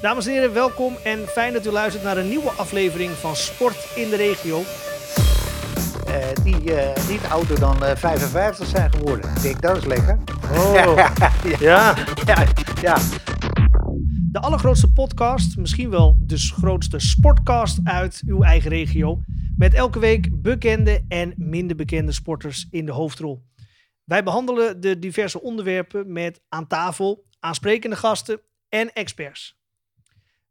[0.00, 3.92] Dames en heren, welkom en fijn dat u luistert naar een nieuwe aflevering van Sport
[3.94, 4.62] in de Regio.
[6.06, 9.30] Eh, die eh, niet ouder dan eh, 55 zijn geworden.
[9.30, 10.18] Ik denk, dat is lekker.
[10.52, 11.12] Oh, ja.
[11.58, 11.96] ja.
[12.24, 12.46] Ja,
[12.80, 12.96] ja.
[14.32, 19.20] De allergrootste podcast, misschien wel de grootste sportcast uit uw eigen regio.
[19.56, 23.44] Met elke week bekende en minder bekende sporters in de hoofdrol.
[24.04, 29.57] Wij behandelen de diverse onderwerpen met aan tafel aansprekende gasten en experts.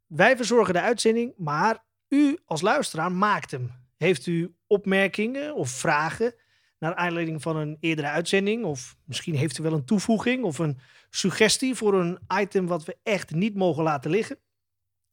[0.08, 3.72] Wij verzorgen de uitzending, maar u als luisteraar maakt hem.
[3.98, 6.36] Heeft u opmerkingen of vragen
[6.80, 8.66] naar aanleiding van een eerdere uitzending?
[8.66, 12.98] Of misschien heeft u wel een toevoeging of een suggestie voor een item wat we
[13.04, 14.40] echt niet mogen laten liggen?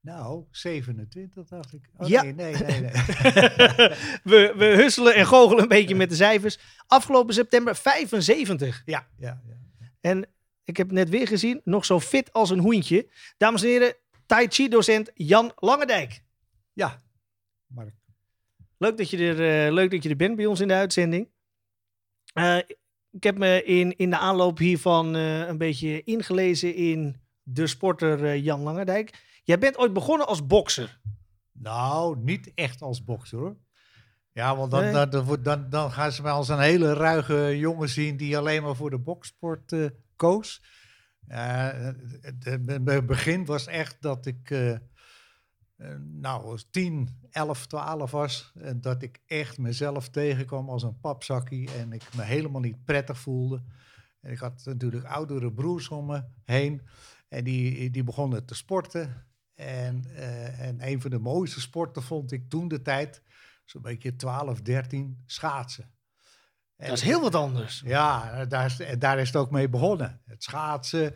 [0.00, 1.90] Nou, 27 dacht ik.
[1.96, 2.22] Oh, Ja.
[2.22, 2.80] Nee, nee, nee.
[2.80, 2.90] nee.
[4.30, 6.58] we, we husselen en goochelen een beetje met de cijfers.
[6.86, 8.82] Afgelopen september 75.
[8.84, 9.56] ja, ja, ja.
[10.00, 10.26] En
[10.64, 13.08] ik heb net weer gezien, nog zo fit als een hoentje.
[13.36, 13.94] Dames en heren,
[14.26, 16.22] Tai Chi docent Jan Langendijk.
[16.72, 17.00] Ja,
[17.66, 17.96] Mark.
[18.78, 21.28] Leuk dat je er, eh, leuk dat je er bent bij ons in de uitzending.
[22.32, 22.56] Eh,
[23.10, 28.36] ik heb me in, in de aanloop hiervan eh, een beetje ingelezen in de sporter
[28.36, 29.26] Jan Langendijk.
[29.42, 31.00] Jij bent ooit begonnen als bokser.
[31.52, 33.56] Nou, niet echt als bokser hoor.
[34.32, 35.08] Ja, want dan, Nee.
[35.08, 38.76] dan, dan, dan, gaan ze mij als een hele ruige jongen zien die alleen maar
[38.76, 39.74] voor de boksport
[40.16, 40.62] koos.
[41.26, 44.54] Het- begin was echt dat ik
[45.98, 48.52] nou, als 10, 11, 12 was.
[48.54, 51.70] En dat ik echt mezelf tegenkwam als een papzakkie.
[51.72, 53.62] En ik me helemaal niet prettig voelde.
[54.20, 56.82] En ik had natuurlijk oudere broers om me heen.
[57.28, 59.26] En die, die begonnen te sporten.
[59.54, 63.22] En, eh, en een van de mooiste sporten vond ik toen de tijd,
[63.64, 65.90] zo'n beetje 12, 13, schaatsen.
[66.76, 67.82] En Dat is heel wat anders.
[67.84, 70.20] ja, daar is, daar is het ook mee begonnen.
[70.24, 71.14] Het schaatsen.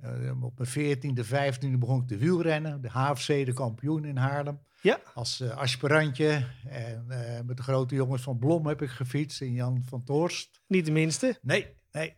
[0.00, 2.80] Eh, op mijn 14e, 15e begon ik te wielrennen.
[2.80, 4.60] De HFC, de kampioen in Haarlem.
[4.82, 5.00] Ja.
[5.14, 6.46] Als eh, aspirantje.
[6.68, 9.40] En eh, met de grote jongens van Blom heb ik gefietst.
[9.40, 10.60] En Jan van Toorst.
[10.66, 11.38] Niet de minste.
[11.42, 12.16] Nee, nee.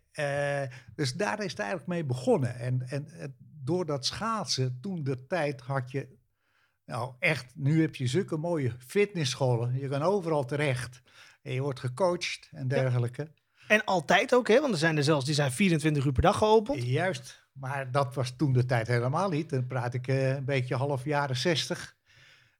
[0.94, 2.58] dus daar is het eigenlijk mee begonnen.
[2.58, 6.20] En, en, en door dat schaatsen, toen de tijd had je...
[6.84, 9.78] Nou, echt, nu heb je zulke mooie fitnessscholen.
[9.78, 11.02] Je kan overal terecht.
[11.42, 13.32] En je wordt gecoacht en dergelijke.
[13.68, 14.60] En altijd ook, hè?
[14.60, 16.82] want er zijn er zelfs die zijn 24 uur per dag geopend.
[16.82, 19.50] Juist, maar dat was toen de tijd helemaal niet.
[19.50, 21.96] Dan praat ik eh, een beetje half jaren 60,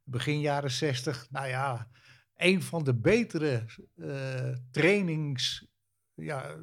[0.05, 1.27] begin jaren 60.
[1.31, 1.89] Nou ja,
[2.37, 3.65] een van de betere
[3.97, 5.67] eh trainings,
[6.15, 6.57] ja,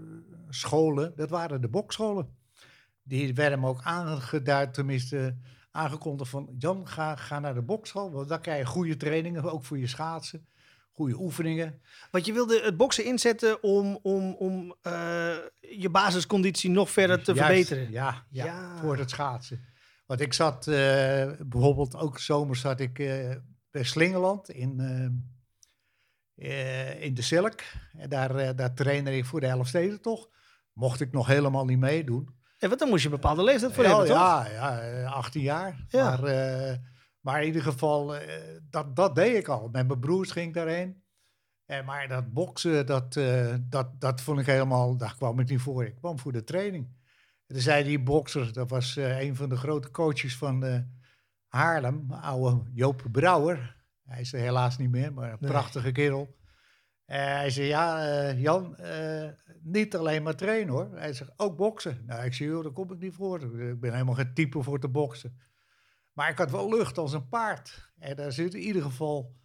[1.16, 2.38] dat waren de bokscholen.
[3.04, 5.38] Die werden me ook aangeduid, tenminste
[5.72, 6.56] aangekondigd van...
[6.58, 9.88] Jan, ga, ga naar de bokschool, want dan krijg je goede trainingen, ook voor je
[9.88, 10.48] schaatsen.
[11.00, 11.82] Goede oefeningen.
[12.12, 17.34] Want je wilde het boksen inzetten om, om, om eh, je basisconditie nog verder te
[17.34, 17.92] Juist, verbeteren.
[17.92, 18.78] Ja, ja, Ja.
[18.78, 19.66] voor het schaatsen.
[20.06, 23.36] Want ik zat eh, bijvoorbeeld ook zomers zat ik eh,
[23.72, 24.80] bij Slingeland in,
[27.00, 27.62] in de Silk.
[27.98, 30.30] En daar, daar trainde ik voor de Elfstedentocht.
[30.74, 32.30] Mocht ik nog helemaal niet meedoen.
[32.58, 34.16] Ja, want dan moest je een bepaalde leeftijd voor hebben, toch?
[34.16, 35.86] ja, ja, eh, 18 jaar.
[35.90, 36.04] Ja.
[36.10, 36.30] Maar,
[37.20, 39.70] maar in ieder geval, eh, dat, dat deed ik al.
[39.72, 41.04] Met mijn broers ging ik daarheen.
[41.66, 45.62] Eh, maar dat boksen, dat, eh, dat, dat vond ik helemaal, daar kwam ik niet
[45.62, 45.86] voor.
[45.86, 46.86] Ik kwam voor de training.
[47.48, 50.86] En toen zei die bokser, dat was eh, een van de grote coaches van
[51.48, 53.78] Haarlem, oude Joop Brouwer.
[54.06, 55.50] Hij is er helaas niet meer, maar een Nee.
[55.52, 56.38] prachtige kerel.
[57.06, 58.78] Hij zei, ja, Jan,
[59.62, 60.90] niet alleen maar trainen hoor.
[60.96, 62.04] Hij zegt, ook boksen.
[62.06, 63.60] Nou, ik zei, joh, daar kom ik niet voor.
[63.70, 65.40] Ik ben helemaal geen type voor te boksen.
[66.20, 67.92] Maar ik had wel lucht als een paard.
[68.00, 69.36] En daar zit in ieder geval,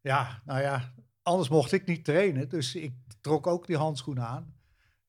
[0.00, 2.48] ja, nou ja, anders mocht ik niet trainen.
[2.48, 4.54] Dus ik trok ook die handschoenen aan.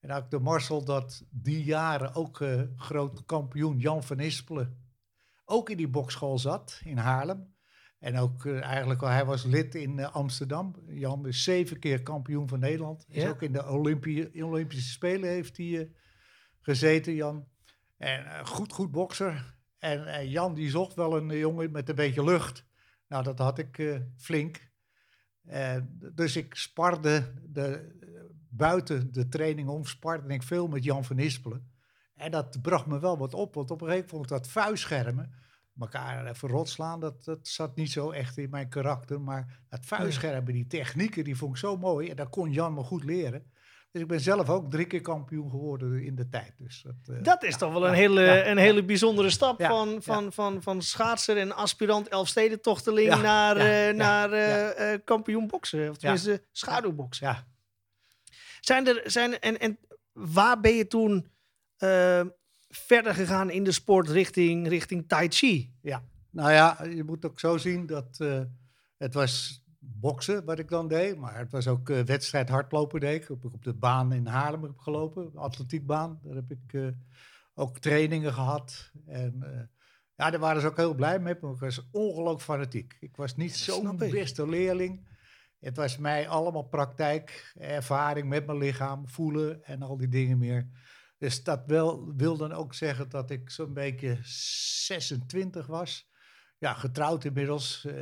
[0.00, 4.92] En had ik de Marcel dat die jaren ook eh groot kampioen Jan van Ispelen
[5.44, 7.54] ook in die bokschool zat in Haarlem.
[7.98, 10.74] En ook eh, eigenlijk, al hij was lid in eh, Amsterdam.
[10.88, 13.04] Jan is zeven keer kampioen van Nederland.
[13.08, 13.28] Is Ja.
[13.28, 13.68] ook in de
[14.32, 15.92] Olympische Spelen heeft hij
[16.60, 17.48] gezeten, Jan.
[17.96, 19.60] En goed, goed bokser.
[19.82, 22.64] En eh, Jan die zocht wel een jongen met een beetje lucht.
[23.08, 24.70] Nou, dat had ik eh, flink.
[25.44, 25.76] Eh,
[26.14, 28.08] dus ik sparde de, eh,
[28.48, 31.70] buiten de training om, sparde ik veel met Jan van Ispelen.
[32.14, 34.62] En dat bracht me wel wat op, want op een gegeven moment vond ik dat
[34.62, 35.34] vuistschermen.
[35.78, 39.20] elkaar even rot slaan, dat, dat zat niet zo echt in mijn karakter.
[39.20, 42.08] Maar het vuilscherpen, die technieken, die vond ik zo mooi.
[42.08, 43.51] En dat kon Jan me goed leren.
[43.92, 46.52] Dus ik ben zelf ook drie keer kampioen geworden in de tijd.
[46.58, 50.32] Dus dat, uh, dat is toch wel een, hele, een hele bijzondere stap van, van,
[50.32, 55.90] van, van schaatser en aspirant Elfstedentochterling naar, uh, naar uh, kampioen boksen.
[55.90, 57.26] Of tenminste schaduwboksen.
[57.26, 57.46] Ja.
[58.60, 59.78] Zijn er, zijn, en, en
[60.12, 61.26] waar ben je toen
[62.68, 65.72] verder gegaan in de sport richting, richting Tai Chi?
[65.82, 68.18] Ja, nou ja, je moet ook zo zien dat
[68.96, 71.16] het was boksen, wat ik dan deed.
[71.16, 73.30] Maar het was ook uh, wedstrijd hardlopen deed ik.
[73.30, 76.20] Op, op de baan in Haarlem heb gelopen, atletiekbaan.
[76.22, 76.88] Daar heb ik uh,
[77.54, 78.92] ook trainingen gehad.
[79.06, 79.60] En uh,
[80.14, 81.36] ja, daar waren ze ook heel blij mee.
[81.40, 82.96] Maar ik was ongelooflijk fanatiek.
[83.00, 85.10] Ik was niet zo'n beste leerling.
[85.58, 90.68] Het was mij allemaal praktijk, ervaring met mijn lichaam, voelen en al die dingen meer.
[91.18, 96.10] Dus dat wel, wil dan ook zeggen dat ik zo'n beetje 26 was
[96.62, 97.94] ja, getrouwd inmiddels, uh,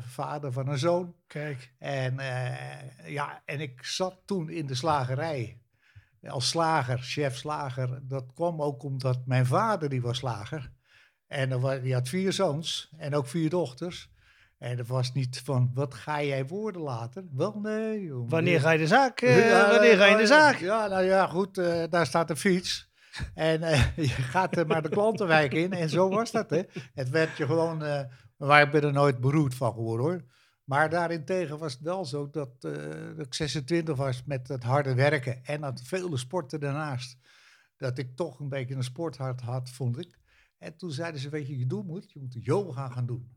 [0.00, 1.14] vader van een zoon.
[1.26, 1.72] Kijk.
[1.78, 5.60] En, uh, ja, en ik zat toen in de slagerij
[6.26, 8.00] als slager, chef slager.
[8.02, 10.70] Dat kwam ook omdat mijn vader, die was slager.
[11.26, 14.10] En die had vier zoons en ook vier dochters.
[14.58, 17.24] En dat was niet van, wat ga jij worden later?
[17.32, 18.04] Wel, nee.
[18.04, 18.28] Jongen.
[18.28, 19.20] Wanneer ga je de zaak?
[19.20, 20.58] Uh, ja, wanneer ga je de zaak?
[20.58, 21.54] Ja, nou ja, goed,
[21.90, 22.89] daar staat een fiets.
[23.34, 25.72] En uh, je gaat er maar de klantenwijk in.
[25.72, 26.62] En zo was dat, hè.
[26.94, 27.82] Het werd je gewoon...
[27.82, 28.00] Uh,
[28.38, 30.24] ik ben er nooit beroerd van geworden, hoor.
[30.64, 32.72] Maar daarentegen was het wel zo dat, uh,
[33.16, 35.44] dat ik 26 was met het harde werken.
[35.44, 37.18] En dat vele sporten daarnaast.
[37.76, 40.18] Dat ik toch een beetje een sporthart had, vond ik.
[40.58, 42.12] En toen zeiden ze, weet je, je doen moet?
[42.12, 43.36] Je moet yoga gaan doen.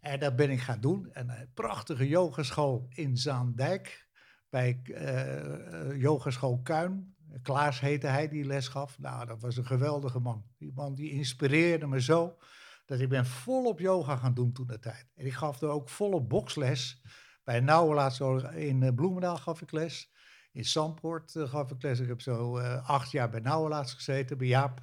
[0.00, 1.12] En dat ben ik gaan doen.
[1.12, 4.08] En een prachtige yogaschool in Zaandijk.
[4.50, 7.16] Bij uh, Yogaschool Kuin.
[7.42, 8.98] Klaas heette hij, die les gaf.
[8.98, 10.44] Nou, dat was een geweldige man.
[10.58, 12.36] Die man die inspireerde me zo
[12.88, 15.06] dat ik ben volop yoga gaan doen toen de tijd.
[15.14, 17.02] En ik gaf er ook volop boksles.
[17.44, 18.20] Bij Nauwelaat
[18.54, 20.12] in uh, Bloemendaal gaf ik les.
[20.52, 22.00] In Zandpoort uh, gaf ik les.
[22.00, 24.80] Ik heb zo uh, acht jaar bij Nauwelaats gezeten, bij Jaap.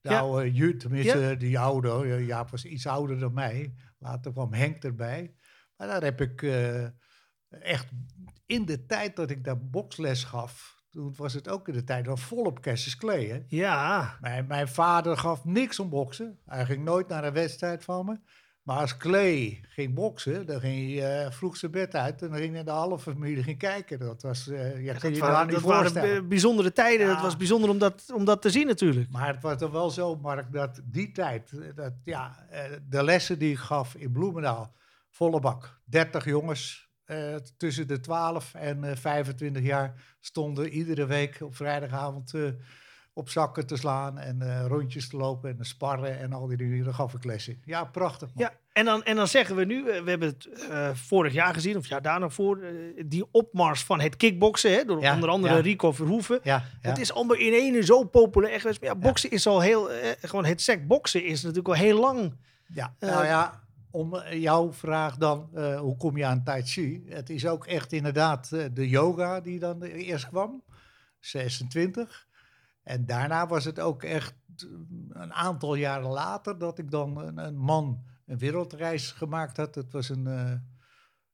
[0.00, 0.18] De ja.
[0.18, 1.34] oude, tenminste ja.
[1.34, 2.24] die oude.
[2.24, 3.74] Jaap was iets ouder dan mij.
[3.98, 5.34] Later kwam Henk erbij.
[5.76, 6.42] Maar daar heb ik
[7.48, 7.88] echt
[8.46, 12.06] in de tijd dat ik daar boksles gaf, toen was het ook in de tijd
[12.06, 13.24] van volop Cassius Clay.
[13.24, 13.40] Hè?
[13.48, 14.16] Ja.
[14.20, 16.38] Mijn, mijn vader gaf niks om boksen.
[16.46, 18.18] Hij ging nooit naar een wedstrijd van me.
[18.68, 22.22] Maar als Clay ging boksen, dan ging hij uh, vroeg zijn bed uit.
[22.22, 23.98] En dan ging hij de halve familie ging kijken.
[23.98, 27.06] Dat was, uh, ja, dat, waren, dat waren bijzondere tijden.
[27.06, 27.12] Ja.
[27.12, 29.10] Het was bijzonder om dat, om dat te zien natuurlijk.
[29.10, 32.46] Maar het was toch wel zo, Mark, dat die tijd, dat, ja,
[32.88, 34.74] de lessen die ik gaf in Bloemendaal,
[35.10, 35.80] volle bak.
[35.84, 42.32] 30 jongens, uh, tussen de 12 en uh, 25 jaar stonden iedere week op vrijdagavond
[42.34, 42.48] uh,
[43.12, 46.84] op zakken te slaan en rondjes te lopen en sparren en al die dingen.
[46.84, 47.62] Daar gaf ik les in.
[47.64, 48.28] Ja, prachtig.
[48.34, 48.44] Man.
[48.44, 50.48] Ja, en dan, en dan zeggen we nu, we hebben het
[50.92, 52.60] vorig jaar gezien, of ja, daarna voor,
[53.06, 55.60] die opmars van het kickboksen, hè, door ja, onder andere ja.
[55.60, 56.40] Rico Verhoeven.
[56.42, 56.88] Ja, ja.
[56.88, 58.80] Het is allemaal in ene zo populair geweest.
[58.80, 59.90] Maar ja, boksen is al heel,
[60.20, 62.36] gewoon het sec boksen is natuurlijk al heel lang.
[62.66, 67.04] Ja, nou ja om jouw vraag dan, uh, hoe kom je aan Tai Chi?
[67.06, 70.64] Het is ook echt inderdaad uh, de yoga die dan eerst kwam,
[71.18, 72.26] 26.
[72.82, 74.34] En daarna was het ook echt
[75.08, 79.74] een aantal jaren later dat ik dan een, een man een wereldreis gemaakt had.
[79.74, 80.26] Het was een,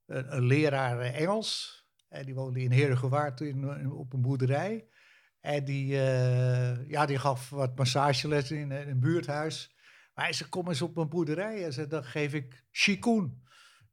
[0.06, 1.82] een, leraar Engels.
[2.08, 4.88] En die woonde in Herengewaard in, op een boerderij.
[5.40, 5.86] En die,
[6.88, 9.73] ja, die gaf wat massagelessen in, in een buurthuis.
[10.14, 11.68] Maar hij zei, kom eens op mijn boerderij.
[11.68, 13.42] En dan geef ik Shikun.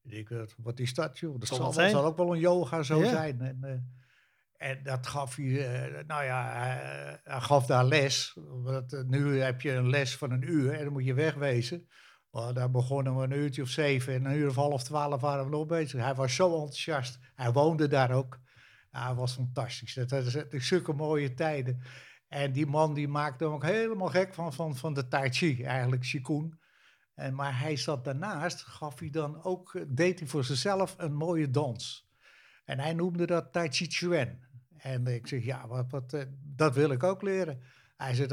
[0.04, 1.40] Ik wat is dat, joh?
[1.40, 3.10] Dat zal, zal, ook wel een yoga zo ja.
[3.10, 3.42] zijn.
[3.42, 8.38] En, uh, en, dat gaf hij, uh, nou ja, hij, hij, gaf daar les.
[8.63, 11.88] Want, uh, nu heb je een les van een uur en dan moet je wegwezen.
[12.32, 15.46] Maar daar begonnen we een uurtje of zeven en een uur of half twaalf waren
[15.46, 16.01] we nog bezig.
[16.01, 17.20] Hij was zo enthousiast.
[17.36, 18.40] Hij woonde daar ook.
[18.92, 19.94] Ja, hij was fantastisch.
[19.94, 21.82] Dat, dat is zulke mooie tijden.
[22.31, 25.63] En die man die maakte hem ook helemaal gek van, van, van de Tai Chi,
[25.63, 26.59] eigenlijk Qigong.
[27.13, 31.50] En, maar hij zat daarnaast, gaf hij dan ook, deed hij voor zichzelf een mooie
[31.50, 32.09] dans.
[32.65, 34.39] En hij noemde dat Tai Chi Chuan.
[34.77, 37.61] En ik zeg, ja, wat, wat, dat wil ik ook leren.
[37.97, 38.27] Hij zei,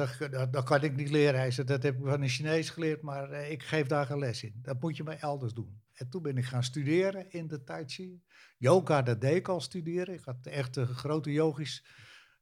[0.50, 1.40] dat, kan ik niet leren.
[1.40, 4.18] Hij zei, dat heb ik van een Chinees geleerd, maar uh, ik geef daar geen
[4.18, 4.58] les in.
[4.62, 5.82] Dat moet je maar elders doen.
[5.92, 8.22] En toen ben ik gaan studeren in de Tai Chi.
[8.58, 10.14] Yoga, dat deed ik al studeren.
[10.14, 11.84] Ik had echt een grote yogisch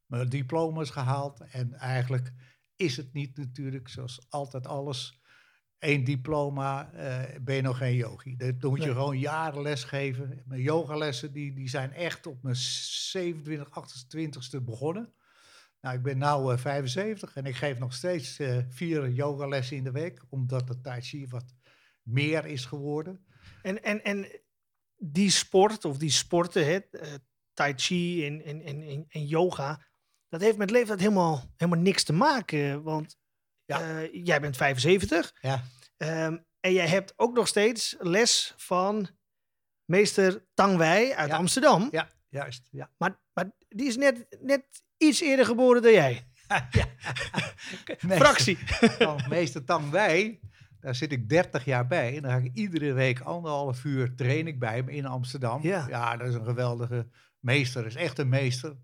[0.07, 1.41] mijn diploma's gehaald.
[1.41, 2.33] En eigenlijk
[2.77, 5.21] is het niet natuurlijk, zoals altijd alles,
[5.79, 8.37] één diploma, uh, ben je nog geen yogi.
[8.37, 8.95] Dan moet je nee.
[8.95, 10.43] gewoon jaren les geven.
[10.45, 15.15] Mijn yogalessen die, die zijn echt op mijn 27, 28ste begonnen.
[15.81, 19.91] Nou, ik ben nu 75 en ik geef nog steeds uh, vier yogalessen in de
[19.91, 21.55] week, omdat de Tai Chi wat
[22.03, 23.27] meer is geworden.
[23.63, 24.41] En, en, en
[24.97, 26.81] die sport, of die sporten, hè,
[27.53, 29.87] Tai Chi en, en, en, en yoga,
[30.29, 32.83] dat heeft met leeftijd helemaal, helemaal niks te maken.
[32.83, 33.17] Want
[33.65, 34.03] ja.
[34.13, 35.35] jij bent 75.
[35.41, 35.63] Ja.
[35.97, 39.09] Um, en jij hebt ook nog steeds les van
[39.85, 41.89] meester Tang Wei uit Amsterdam.
[41.91, 42.69] Ja, juist.
[42.71, 42.91] Ja.
[42.99, 44.65] Maar, maar die is net, net
[44.97, 46.27] iets eerder geboren dan jij.
[46.71, 46.87] ja.
[48.19, 48.59] Fractie.
[49.29, 50.41] meester Tang Wei,
[50.81, 52.17] daar zit ik 30 jaar bij.
[52.17, 55.63] En daar ga ik iedere week anderhalf uur train ik bij hem in Amsterdam.
[55.63, 57.09] Ja, ja dat is een geweldige
[57.41, 57.83] meester.
[57.83, 58.77] Dat is echt een meester.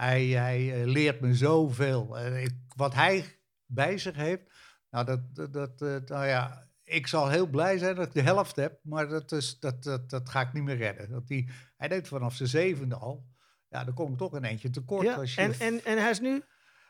[0.00, 2.18] Hij, hij eh, leert me zoveel.
[2.18, 4.42] Ik, wat hij bij zich heeft,
[4.90, 8.56] nou, dat, dat, eh, nou ja, ik zal heel blij zijn dat ik de helft
[8.56, 11.10] heb, maar dat, is, dat, dat, dat ga ik niet meer redden.
[11.10, 13.26] Dat die, hij deed vanaf zijn zevende al.
[13.68, 15.06] Ja, dan kom ik toch een eentje tekort.
[15.06, 16.42] Ja, als je, en, en, en hij is nu?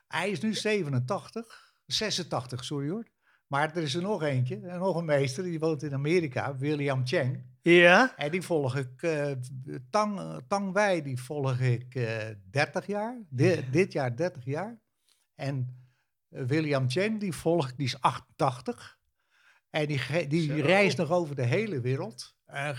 [0.09, 3.07] Hij is nu 87, 86, sorry hoor.
[3.50, 7.07] Maar er is er nog eentje, en nog een meester, die woont in Amerika, William
[7.07, 7.45] Cheng.
[7.62, 8.16] Ja.
[8.16, 9.30] En die volg ik, uh,
[9.90, 13.16] Tang, Tang Wei, die volg ik uh, eh, 30 jaar.
[13.71, 14.78] Dit jaar 30 jaar.
[15.35, 15.76] En
[16.30, 18.99] uh, William Cheng, die volg ik, die is 88.
[19.71, 22.35] En die, die reist nog over de hele wereld.
[22.47, 22.76] Een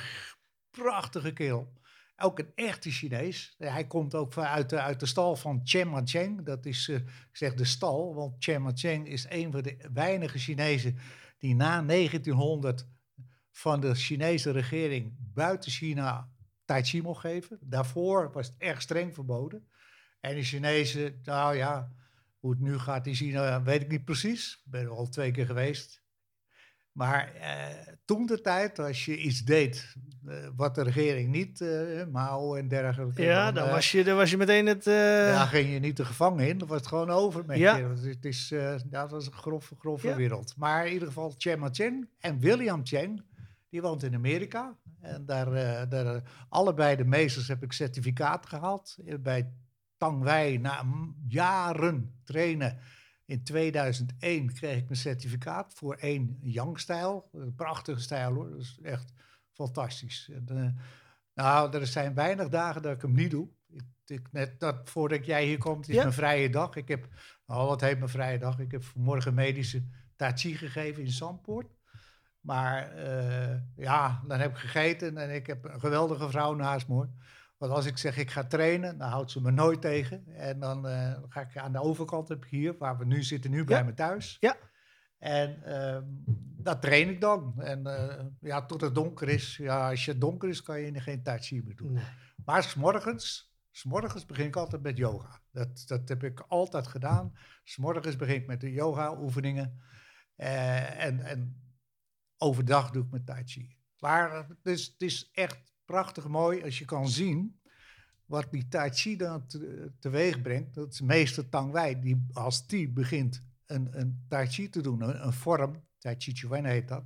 [0.69, 1.73] prachtige kerel.
[2.21, 3.55] Ook een echte Chinees.
[3.57, 6.45] Hij komt ook uit de, uit de stal van Chen Mancheng.
[6.45, 10.37] Dat is, uh, ik zeg de stal, want Chen Mancheng is een van de weinige
[10.37, 10.97] Chinezen
[11.37, 12.87] die na 1900
[13.51, 16.29] van de Chinese regering buiten China
[16.65, 17.57] Tai Chi mocht geven.
[17.61, 19.67] Daarvoor was het erg streng verboden.
[20.19, 21.91] En de Chinezen, nou ja,
[22.39, 24.61] hoe het nu gaat in China, weet ik niet precies.
[24.65, 26.00] Ik ben er al twee keer geweest.
[26.91, 29.95] Maar eh, toen de tijd, als je iets deed
[30.27, 33.21] uh, wat de regering niet, uh, Mao en dergelijke.
[33.21, 34.83] Ja, dan, was, je, dan was je meteen het.
[34.83, 37.75] Ja, ging je niet de gevangen in, dan was het gewoon over met ja.
[37.75, 37.87] je.
[38.03, 40.15] Het is, ja, dat was een grove, grove ja.
[40.15, 40.53] wereld.
[40.57, 43.23] Maar in ieder geval, Chen Cheng en William Cheng,
[43.69, 44.77] die woont in Amerika.
[44.99, 48.97] En daar, daar allebei de meesters heb ik certificaat gehaald.
[49.19, 49.53] Bij
[49.97, 50.83] Tang Wei, na
[51.27, 52.79] jaren trainen
[53.31, 57.29] in 2001 kreeg ik mijn certificaat voor één Yang-stijl.
[57.33, 59.13] Een prachtige stijl hoor, dat is echt
[59.51, 60.29] fantastisch.
[60.33, 60.83] En, uh,
[61.33, 63.47] nou, er zijn weinig dagen dat ik hem niet doe.
[63.69, 66.75] Ik, ik, net dat voordat jij hier komt, is mijn vrije dag.
[66.75, 67.07] Ik heb,
[67.45, 68.59] oh, wat heet mijn vrije dag?
[68.59, 69.83] Ik heb vanmorgen medische
[70.15, 71.75] tai gegeven in Zandpoort.
[72.39, 77.07] Maar uh, ja, dan heb ik gegeten en ik heb een geweldige vrouw naast me.
[77.61, 80.27] Want als ik zeg ik ga trainen, dan houdt ze me nooit tegen.
[80.27, 83.51] En dan uh, ga ik aan de overkant heb ik hier, waar we nu zitten,
[83.51, 84.37] nu bij me thuis.
[84.39, 84.57] Ja.
[85.17, 85.97] En uh,
[86.63, 87.61] dat train ik dan.
[87.61, 89.57] En uh, ja, tot het donker is.
[89.57, 91.91] Ja, als het donker is, kan je geen tai chi meer doen.
[91.91, 92.03] Nee.
[92.45, 95.41] Maar s'morgens, s'morgens begin ik altijd met yoga.
[95.51, 97.33] Dat, dat heb ik altijd gedaan.
[97.63, 99.81] S'morgens begin ik met de yoga oefeningen.
[100.37, 101.61] Uh, en, en
[102.37, 103.77] overdag doe ik mijn tai chi.
[103.99, 107.59] Maar dus, het is echt prachtig mooi als je kan zien
[108.25, 110.73] wat die Tai Chi dan te, teweeg brengt.
[110.73, 115.25] Dat is meester Tang Wei, die als die begint een, een Tai Chi te doen,
[115.25, 117.03] een, vorm, Tai Chi Chuan heet dat.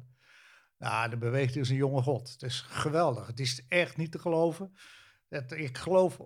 [0.78, 2.32] Nou, dan beweegt als een jonge god.
[2.32, 3.28] Het is geweldig.
[3.28, 4.72] Het is echt niet te geloven.
[5.56, 6.22] Ik geloof 100%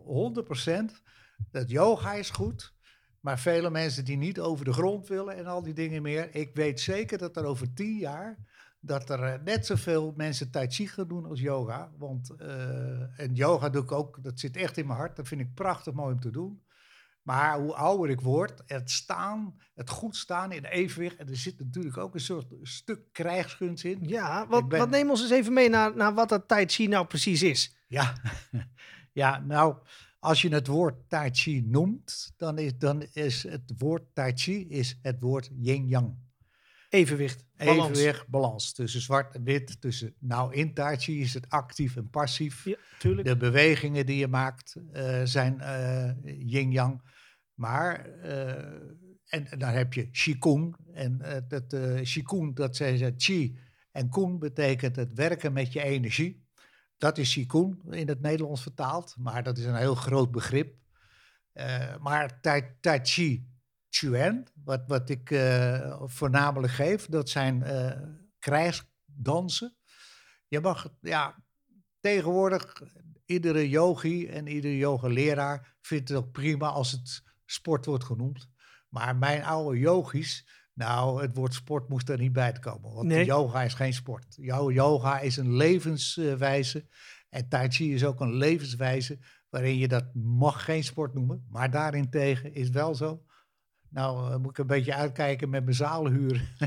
[1.52, 2.74] dat yoga is goed.
[3.20, 6.36] Maar vele mensen die niet over de grond willen en al die dingen meer.
[6.36, 8.38] Ik weet zeker dat er over tien jaar
[8.80, 11.92] dat er eh, net zoveel mensen tai chi gaan doen als yoga.
[11.98, 15.16] Want uh, en yoga doe ik ook, dat zit echt in mijn hart.
[15.16, 16.62] Dat vind ik prachtig mooi om te doen.
[17.22, 21.16] Maar hoe ouder ik word, het staan, het goed staan in evenwicht.
[21.16, 24.00] En er zit natuurlijk ook een soort stuk krijgsgunst in.
[24.02, 27.06] Ja, wat, wat neem ons eens even mee naar, naar wat dat tai chi nou
[27.06, 27.78] precies is.
[27.88, 28.14] Ja,
[29.22, 29.76] ja nou,
[30.20, 34.68] als je het woord tai chi noemt, dan is, dan is het woord tai chi
[34.70, 36.29] is het woord yin-yang.
[36.90, 37.46] Evenwicht.
[37.58, 37.90] Balans.
[37.90, 38.74] Evenwicht, balans.
[38.74, 39.82] Tussen zwart en wit.
[39.82, 42.66] Tussen, nou, in Tai Chi is het actief en passief.
[42.66, 43.28] Ja, tuurlijk.
[43.28, 46.12] De bewegingen die je maakt uh, zijn uh,
[46.52, 47.02] yin-yang.
[47.54, 48.48] Maar, uh,
[49.26, 50.76] en, en, dan heb je Qigong.
[50.94, 53.58] En dat Qigong, dat zijn Qi
[53.92, 56.48] en Kung betekent het werken met je energie.
[56.98, 59.16] Dat is Qigong in het Nederlands vertaald.
[59.18, 60.76] Maar dat is een heel groot begrip.
[62.00, 63.48] maar tai, tai Chi
[63.90, 67.92] Chuan, wat, wat ik uh, voornamelijk geef, dat zijn uh,
[68.40, 69.76] krijgsdansen.
[70.48, 71.44] Je mag, ja,
[72.00, 72.82] tegenwoordig,
[73.26, 78.50] iedere yogi en iedere yogaleraar vindt het ook prima als het sport wordt genoemd.
[78.90, 82.94] Maar mijn oude yogis, nou, het woord sport moest er niet bij komen.
[82.94, 83.26] Want nee.
[83.26, 84.36] yoga is geen sport.
[84.36, 86.88] Jouw yoga is een levenswijze.
[87.30, 89.20] En Tai Chi is ook een levenswijze
[89.50, 91.46] waarin je dat mag geen sport noemen.
[91.50, 93.24] Maar daarentegen is wel zo
[93.90, 96.50] Nou, moet ik een beetje uitkijken met mijn zaalhuur.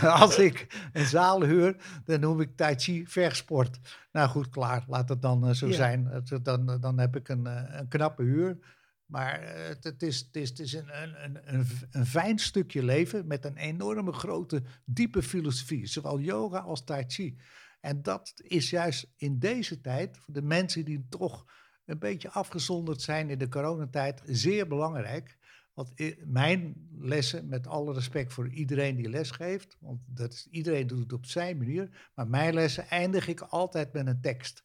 [0.20, 3.78] Als ik een zaal huur, dan noem ik Tai Chi vechtsport.
[4.12, 4.84] Nou goed, klaar.
[4.86, 6.24] Laat het dan zo zijn.
[6.42, 7.46] Dan, dan heb ik een,
[7.78, 8.58] een knappe huur.
[9.06, 13.26] Maar het, het, is, het, is, het is een, een, een, een fijn stukje leven
[13.26, 15.86] met een enorme grote, diepe filosofie.
[15.86, 17.38] Zowel yoga als tai chi.
[17.80, 21.44] En dat is juist in deze tijd, voor de mensen die toch
[21.86, 25.36] een beetje afgezonderd zijn in de coronatijd, zeer belangrijk.
[25.74, 25.92] Want
[26.24, 30.98] mijn lessen, met alle respect voor iedereen die les geeft, want dat is, iedereen doet
[30.98, 34.64] het op zijn manier, maar mijn lessen eindig ik altijd met een tekst.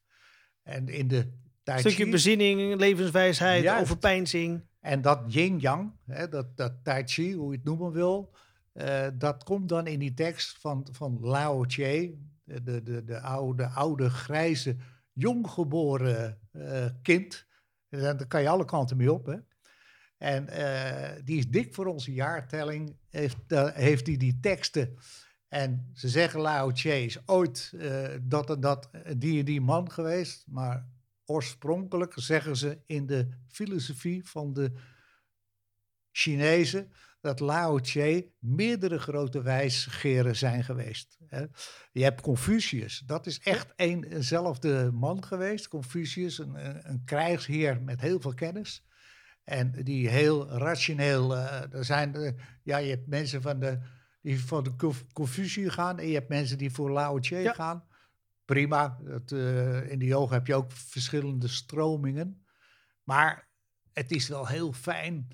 [0.64, 1.32] En in de
[1.64, 3.82] Tai stukje bezinning, levenswijsheid, Juist.
[3.82, 4.64] overpeinzing.
[4.80, 5.92] En dat yin-yang,
[6.30, 8.34] dat, dat tai chi, hoe je het noemen wil,
[8.74, 12.14] uh, dat komt dan in die tekst van, van Lao Tse,
[12.44, 14.76] de, de, de, oude, oude, grijze,
[15.14, 17.46] jonggeboren uh, kind.
[17.90, 19.26] En daar kan je alle kanten mee op.
[19.26, 19.38] Hè?
[20.18, 23.38] En uh, die is dik voor onze jaartelling, heeft,
[23.74, 24.98] heeft die, die teksten.
[25.48, 27.74] En ze zeggen Lao Tse is ooit
[28.22, 30.88] dat en dat, die die man geweest, maar
[31.26, 34.72] oorspronkelijk, zeggen ze in de filosofie van de
[36.12, 36.92] Chinezen,
[37.22, 41.18] dat Lao Tse meerdere grote wijsgeren zijn geweest.
[41.92, 45.68] Je hebt Confucius, dat is echt eenzelfde man geweest.
[45.68, 48.86] Confucius, een, een krijgsheer met heel veel kennis.
[49.44, 53.80] En die heel rationeel, uh, er zijn, ja, je hebt mensen van de,
[54.22, 57.90] die voor de Confucius gaan en je hebt mensen die voor Lao Tse gaan
[58.54, 58.98] prima.
[59.02, 62.46] Dat, uh, in de yoga heb je ook verschillende stromingen.
[63.04, 63.48] Maar
[63.94, 65.28] het is wel heel fijn.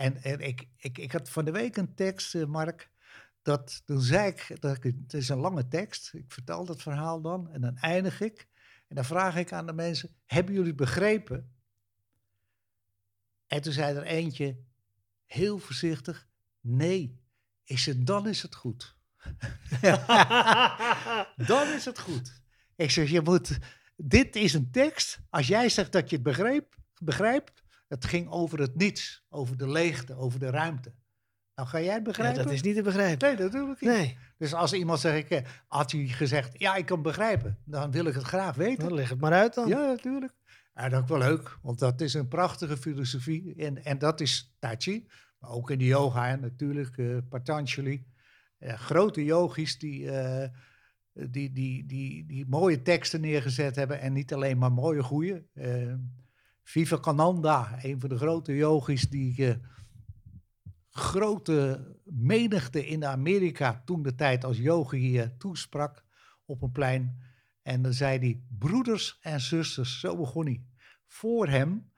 [0.00, 2.90] En, en ik, ik, ik had van de week een tekst, uh, Mark.
[3.42, 6.12] Dat, toen zei ik, dat het is een lange tekst.
[6.14, 8.48] Ik vertel dat verhaal dan en dan eindig ik.
[8.88, 11.54] En dan vraag ik aan de mensen, hebben jullie begrepen?
[13.46, 14.60] En toen zei er eentje,
[15.26, 16.28] heel voorzichtig,
[16.60, 17.20] nee.
[17.64, 18.96] Ik zei, dan is het goed.
[21.52, 22.42] dan is het goed.
[22.76, 23.58] Ik zeg, je moet,
[23.96, 25.20] dit is een tekst.
[25.30, 29.68] Als jij zegt dat je het begreep, begrijpt, het ging over het niets, over de
[29.68, 30.92] leegte, over de ruimte.
[31.54, 32.38] Nou, ga jij het begrijpen?
[32.38, 33.28] Ja, dat is niet te begrijpen.
[33.28, 33.90] Nee, dat doe ik niet.
[33.90, 34.18] Nee.
[34.38, 38.14] Dus als iemand zegt, ik, had hij gezegd, ja, ik kan begrijpen, dan wil ik
[38.14, 38.84] het graag weten.
[38.84, 39.68] Dan leg het maar uit dan.
[39.68, 40.32] Ja, natuurlijk.
[40.74, 43.54] Ja, dat is wel leuk, want dat is een prachtige filosofie.
[43.56, 48.06] En, en dat is Tai Chi, maar ook in de yoga natuurlijk, uh, Patanjali.
[48.58, 50.02] Uh, grote yogis die...
[50.02, 50.50] Uh, eh,
[51.12, 54.00] die, die, die, die mooie teksten neergezet hebben.
[54.00, 55.44] En niet alleen maar mooie, goede.
[56.70, 59.54] Uh, Viva Kananda, een van de grote yogis die uh,
[60.90, 66.04] grote menigte in Amerika toen de tijd als yogi hier toesprak
[66.44, 67.18] op een plein.
[67.62, 70.64] En dan zei hij, broeders en zusters, zo begon hij.
[71.06, 71.92] Voor hem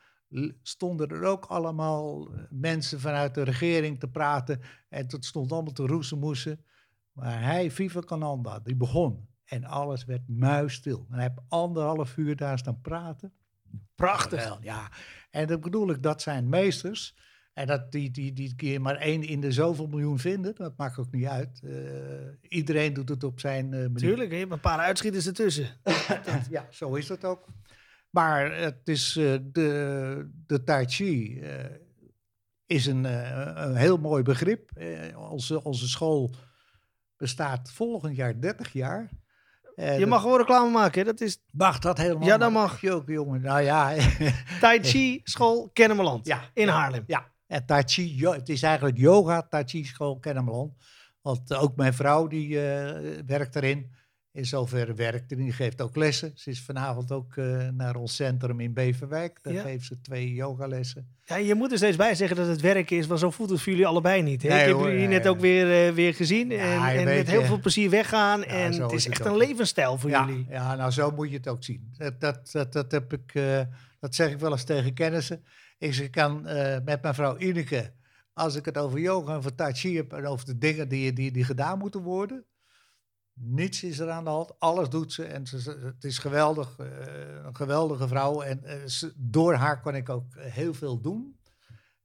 [0.62, 4.60] stonden er ook allemaal mensen vanuit de regering te praten.
[4.88, 6.64] En het stond allemaal te roezemoesen.
[7.12, 9.28] Maar hij, Viva Cananda, die begon.
[9.44, 11.06] En alles werd muisstil.
[11.08, 13.32] En hij heeft anderhalf uur daar staan praten.
[13.94, 14.58] Prachtig.
[14.60, 14.90] ja.
[15.30, 17.14] En dat bedoel ik, dat zijn meesters.
[17.52, 20.98] En dat die, die, die keer maar één in de zoveel miljoen vinden, dat maakt
[20.98, 21.60] ook niet uit.
[21.64, 21.72] Uh,
[22.48, 23.96] iedereen doet het op zijn uh, manier.
[23.96, 25.68] Tuurlijk, je hebt een paar uitschieters ertussen.
[26.50, 27.46] ja, zo is dat ook.
[28.10, 31.42] Maar het is uh, de, de Tai Chi
[32.66, 33.04] is een,
[33.64, 34.70] een heel mooi begrip.
[35.16, 36.34] onze, onze school
[37.16, 39.10] bestaat volgend jaar 30 jaar.
[39.76, 41.38] Uh, je mag gewoon reclame maken, dat is...
[41.50, 42.28] Mag dat helemaal?
[42.28, 42.80] Ja, dat mag.
[42.80, 43.40] Je ook, jongen.
[43.40, 43.94] Nou ja.
[44.60, 47.04] tai Chi School Kennemerland ja, in Haarlem.
[47.06, 50.72] Ja, en Tai Chi, het is eigenlijk yoga Tai Chi School Kennemerland.
[51.22, 52.60] Want ook mijn vrouw die uh,
[53.26, 53.90] werkt erin
[54.32, 55.32] in zoverre werkt.
[55.32, 56.32] En die geeft ook lessen.
[56.34, 59.38] Ze is vanavond ook uh, naar ons centrum in Beverwijk.
[59.42, 61.08] Daar geeft ze twee yogalessen.
[61.24, 63.60] Ja, je moet er steeds bij zeggen dat het werk is, want zo voelt het
[63.60, 64.42] voor jullie allebei niet.
[64.42, 64.48] Hè?
[64.48, 67.44] Nee, ik heb jullie net ook weer, uh, weer gezien ja, en, en met heel
[67.44, 68.44] veel plezier weggaan.
[68.44, 70.46] en het is, echt een levensstijl voor jullie.
[70.48, 71.92] Ja, nou zo moet je het ook zien.
[71.96, 73.60] Dat, dat, dat, dat heb ik, uh,
[74.00, 75.44] dat zeg ik wel eens tegen kennissen.
[75.78, 76.42] Ik zeg, kan
[76.84, 77.92] met mijn vrouw Ineke,
[78.32, 81.12] als ik het over yoga en voor tai chi heb en over de dingen die,
[81.12, 82.44] die, die gedaan moeten worden,
[83.44, 84.52] niets is er aan de hand.
[84.58, 85.24] Alles doet ze.
[85.24, 86.78] En ze, het is geweldig.
[86.80, 86.86] Uh,
[87.44, 88.42] een geweldige vrouw.
[88.42, 91.40] En uh, ze, door haar kan ik ook heel veel doen.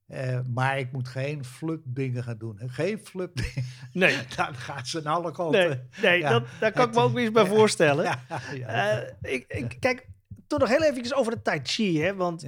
[0.07, 2.59] Uh, maar ik moet geen flup dingen gaan doen.
[2.65, 3.69] Geen flup dingen.
[3.93, 4.17] Nee.
[4.35, 5.67] Dan gaat ze naar alle kanten.
[5.67, 6.29] Nee, nee ja.
[6.29, 8.19] dat, daar kan ik me ook eens bij voorstellen.
[8.53, 10.07] Ja, ik, ik, kijk,
[10.47, 12.01] toch nog heel even over de Tai Chi.
[12.01, 12.15] Hè?
[12.15, 12.41] Want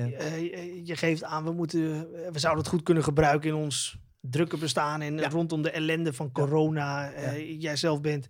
[0.84, 5.02] je geeft aan, we, moeten, we zouden het goed kunnen gebruiken in ons drukke bestaan.
[5.02, 7.12] En rondom de ellende van corona.
[7.38, 8.28] Jij zelf bent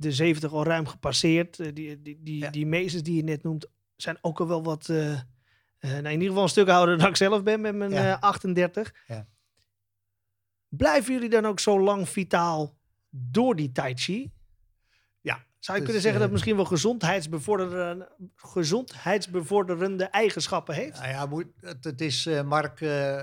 [0.00, 1.58] de 70 al ruim gepasseerd.
[1.58, 4.88] Uh, die, die, die, die meesters die je net noemt, zijn ook al wel wat.
[4.88, 5.20] Uh,
[5.80, 8.16] nou, in ieder geval een stuk ouder dan ik zelf ben met mijn ja.
[8.20, 8.94] 38.
[9.06, 9.26] Ja.
[10.68, 12.78] Blijven jullie dan ook zo lang vitaal
[13.10, 14.32] door die tai chi?
[15.20, 15.44] Ja.
[15.58, 20.98] Zou je Dus, kunnen zeggen dat eh, het misschien wel gezondheidsbevorderende, gezondheidsbevorderende eigenschappen heeft?
[20.98, 23.16] Nou ja, moet, het, het is, eh, Mark, eh,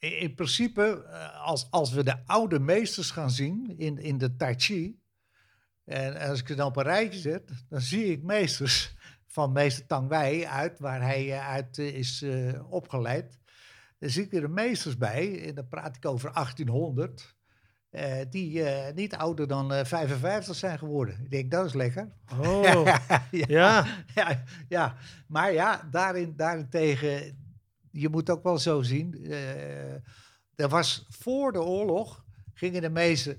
[0.00, 4.36] in, in principe, eh, als, als we de oude meesters gaan zien in, in de
[4.36, 4.98] Tai Chi,
[5.84, 8.94] en als ik het dan op een rijtje zet, dan zie ik meesters
[9.26, 12.24] van meester Tang Wei uit, waar hij eh, uit eh, is
[12.68, 13.38] opgeleid.
[13.98, 17.34] Dan zie ik er de meesters bij, en dan praat ik over 1800,
[17.90, 18.62] eh, die
[18.94, 21.20] niet ouder dan eh, 55 zijn geworden.
[21.24, 22.08] Ik denk, dat is lekker.
[22.40, 23.24] Oh, ja.
[23.30, 23.86] ja.
[24.14, 24.94] Ja, ja,
[25.26, 27.39] maar ja, daarin, daarentegen,
[27.90, 29.24] je moet ook wel zo zien.
[29.24, 29.92] eh,
[30.54, 32.24] er was voor de oorlog,
[32.54, 33.38] gingen de meeste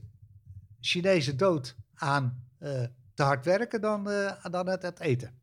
[0.80, 2.84] Chinezen dood aan eh,
[3.14, 5.40] te hard werken dan, eh, dan het, het eten.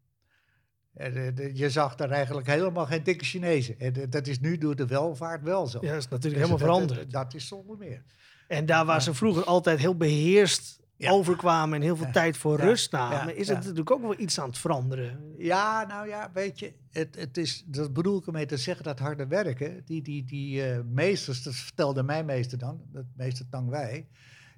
[1.54, 3.78] Je zag daar eigenlijk helemaal geen dikke Chinezen.
[3.78, 5.78] En dat is nu door de welvaart wel zo.
[5.82, 7.12] ja, dat is natuurlijk Dus helemaal dat- veranderd.
[7.12, 8.04] Dat, dat is zonder meer.
[8.48, 11.10] En daar waar ze vroeger altijd heel beheerst Ja.
[11.10, 12.12] overkwamen en heel veel Ja.
[12.12, 12.64] tijd voor Ja.
[12.64, 15.34] rust namen, is het natuurlijk ook wel iets aan het veranderen.
[15.36, 18.98] Ja, nou ja, weet je, het, het is, dat bedoel ik ermee te zeggen, dat
[18.98, 23.68] harde werken, die, die, die eh, meesters, dat vertelde mijn meester dan, dat meester Tang
[23.68, 23.96] Wei.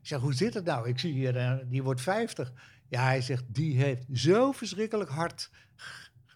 [0.01, 0.89] Ik zeg, hoe zit het nou?
[0.89, 2.53] Ik zie hier, eh, die wordt 50.
[2.89, 5.51] Ja, hij zegt, die heeft zo verschrikkelijk hard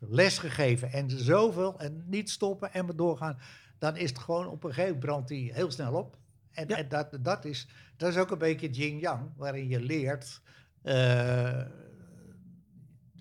[0.01, 3.39] les gegeven en zoveel en niet stoppen en maar doorgaan.
[3.79, 6.17] Dan is het gewoon op een gegeven moment brandt hij heel snel op.
[6.51, 10.43] En, en dat, dat, is, dat is ook een beetje yin-yang, waarin je leert
[10.83, 11.63] eh,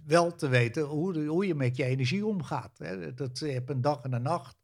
[0.05, 2.77] wel te weten hoe, hoe je met je energie omgaat.
[2.77, 3.13] Hè.
[3.13, 4.55] Dat, je hebt een dag en een nacht.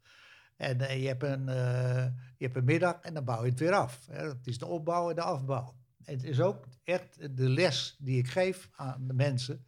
[0.55, 2.05] En eh, je, hebt een, eh,
[2.37, 4.07] je hebt een middag en dan bouw je het weer af.
[4.11, 4.23] Hè.
[4.23, 5.75] Dat is de opbouw en de afbouw.
[6.03, 9.65] Het is ook echt de les die ik geef aan de mensen.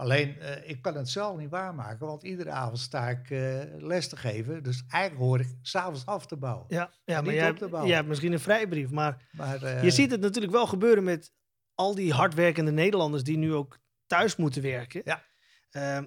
[0.00, 4.08] Alleen, eh, ik kan het zelf niet waarmaken, want iedere avond sta ik eh, les
[4.08, 4.62] te geven.
[4.62, 6.64] Dus eigenlijk hoor ik s'avonds af te bouwen.
[6.68, 7.86] Ja, ja maar jij, op te hebt- bouwen.
[7.86, 11.32] jij hebt misschien een vrijbrief, maar Maar, eh, je ziet het natuurlijk wel gebeuren met
[11.74, 15.00] al die hardwerkende Nederlanders die nu ook thuis moeten werken.
[15.04, 15.22] Ja.
[15.70, 16.04] Ehm,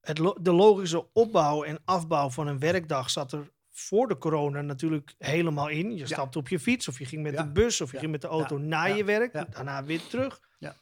[0.00, 4.60] het lo- de logische opbouw en afbouw van een werkdag zat er voor de corona
[4.60, 5.96] natuurlijk helemaal in.
[5.96, 7.42] Je stapte op je fiets of je ging met Ja.
[7.42, 8.00] de bus of je Ja.
[8.00, 8.64] ging met de auto Ja.
[8.64, 8.94] naar Ja.
[8.94, 9.46] je werk, Ja.
[9.50, 10.40] daarna weer terug.
[10.58, 10.74] Ja.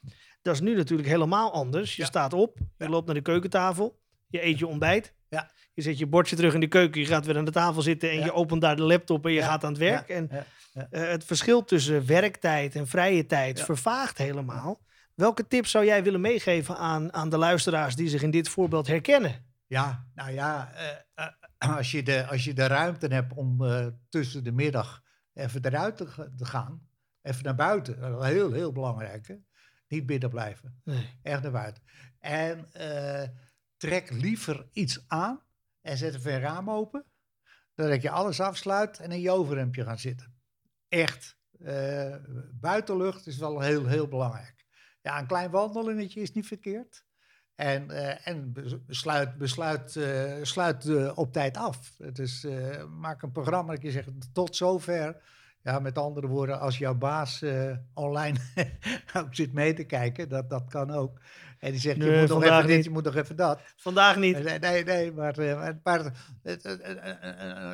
[0.45, 1.95] Dat is nu natuurlijk helemaal anders.
[1.95, 2.07] Je Ja.
[2.07, 2.89] staat op, je Ja.
[2.89, 5.13] loopt naar de keukentafel, je eet je ontbijt.
[5.29, 5.49] Ja.
[5.73, 8.09] Je zet je bordje terug in de keuken, je gaat weer aan de tafel zitten
[8.09, 10.09] en je opent daar de laptop en je gaat aan het werk.
[10.09, 10.45] En eh,
[10.89, 14.81] het verschil tussen werktijd en vrije tijd vervaagt helemaal.
[15.13, 18.87] Welke tips zou jij willen meegeven aan, aan de luisteraars die zich in dit voorbeeld
[18.87, 19.45] herkennen?
[19.67, 21.25] Ja, nou ja, eh,
[21.57, 23.57] eh, als, je de, als je de ruimte hebt om
[24.09, 25.01] tussen de middag
[25.33, 26.87] even eruit te, te gaan,
[27.21, 29.27] even naar buiten, heel, heel belangrijk.
[29.27, 29.35] Hè?
[29.87, 31.09] Niet binnen blijven, Nee.
[31.21, 31.83] echt naar buiten.
[32.19, 33.29] En eh,
[33.77, 35.41] trek liever iets aan
[35.81, 37.05] en zet even een raam open,
[37.75, 40.33] dan dat je alles afsluit en in je overhemdje gaan zitten.
[40.89, 42.15] Echt, eh,
[42.51, 44.65] buitenlucht is wel heel, heel belangrijk.
[45.01, 47.05] Ja, een klein wandelingetje is niet verkeerd.
[47.55, 49.91] En, eh, en bes- besluit, besluit
[50.41, 51.95] sluit op tijd af.
[52.13, 52.45] Dus
[52.89, 55.23] maak een programma dat je zegt tot zover.
[55.65, 58.37] Ja, met andere woorden, als jouw baas eh, online
[59.17, 61.19] ook zit mee te kijken, dat, dat kan ook.
[61.59, 63.61] En die zegt, Nee, je moet nog even dit, je moet nog even dat.
[63.75, 64.43] Vandaag niet.
[64.43, 65.35] Nee, nee, nee, maar,
[66.43, 66.65] het-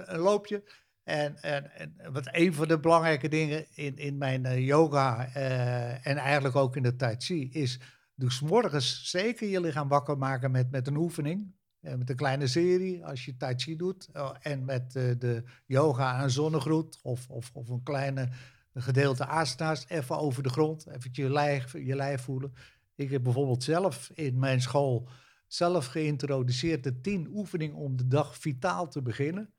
[0.08, 0.64] een, loopje.
[1.04, 6.08] En, en, en wat een van de belangrijke dingen in, in mijn eh, yoga eh,
[6.08, 7.80] en eigenlijk ook in de Tai Chi is,
[8.16, 11.56] doe 's morgens zeker je lichaam wakker maken met, met een oefening.
[11.82, 14.10] Eh, met een kleine serie als je Tai Chi doet.
[14.14, 18.30] eh, en met eh, de yoga en zonnegroet of, of, of een kleine
[18.74, 20.88] gedeelte asanas even over de grond.
[20.88, 22.54] Even je lijf, je lijf voelen.
[22.96, 25.10] Ik heb bijvoorbeeld zelf in mijn school
[25.48, 29.54] zelf geïntroduceerd de tien oefeningen om de dag vitaal te beginnen.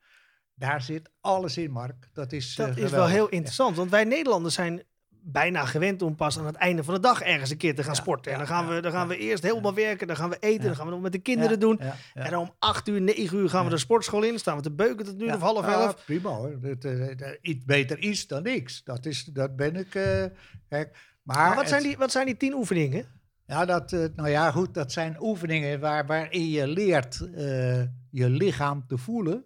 [0.55, 2.11] Daar zit alles in, Mark.
[2.13, 4.83] Dat is, Dat is wel heel interessant, want wij Nederlanders zijn
[5.25, 7.95] bijna gewend om pas aan het einde van de dag ergens een keer te gaan
[7.95, 8.33] Ja, sporten.
[8.33, 10.77] En dan gaan, we, dan gaan we eerst helemaal werken, dan gaan we eten, dan
[10.77, 11.81] gaan we nog met de kinderen doen.
[12.15, 14.39] En dan om acht uur, negen uur gaan we de sportschool in.
[14.39, 16.05] Staan we te beuken tot nu of half ja, elf.
[16.05, 16.61] prima hoor.
[16.61, 18.85] Dat, eh, dat- iets beter is dan niks.
[18.85, 19.95] Dat, is, dat ben ik.
[19.95, 20.25] eh,
[20.69, 23.07] kijk, maar Maar wat zijn, die, wat zijn die tien oefeningen?
[23.47, 27.81] Ja, dat, eh, nou ja, goed, dat zijn oefeningen waar, waarin je leert eh,
[28.11, 29.45] je lichaam te voelen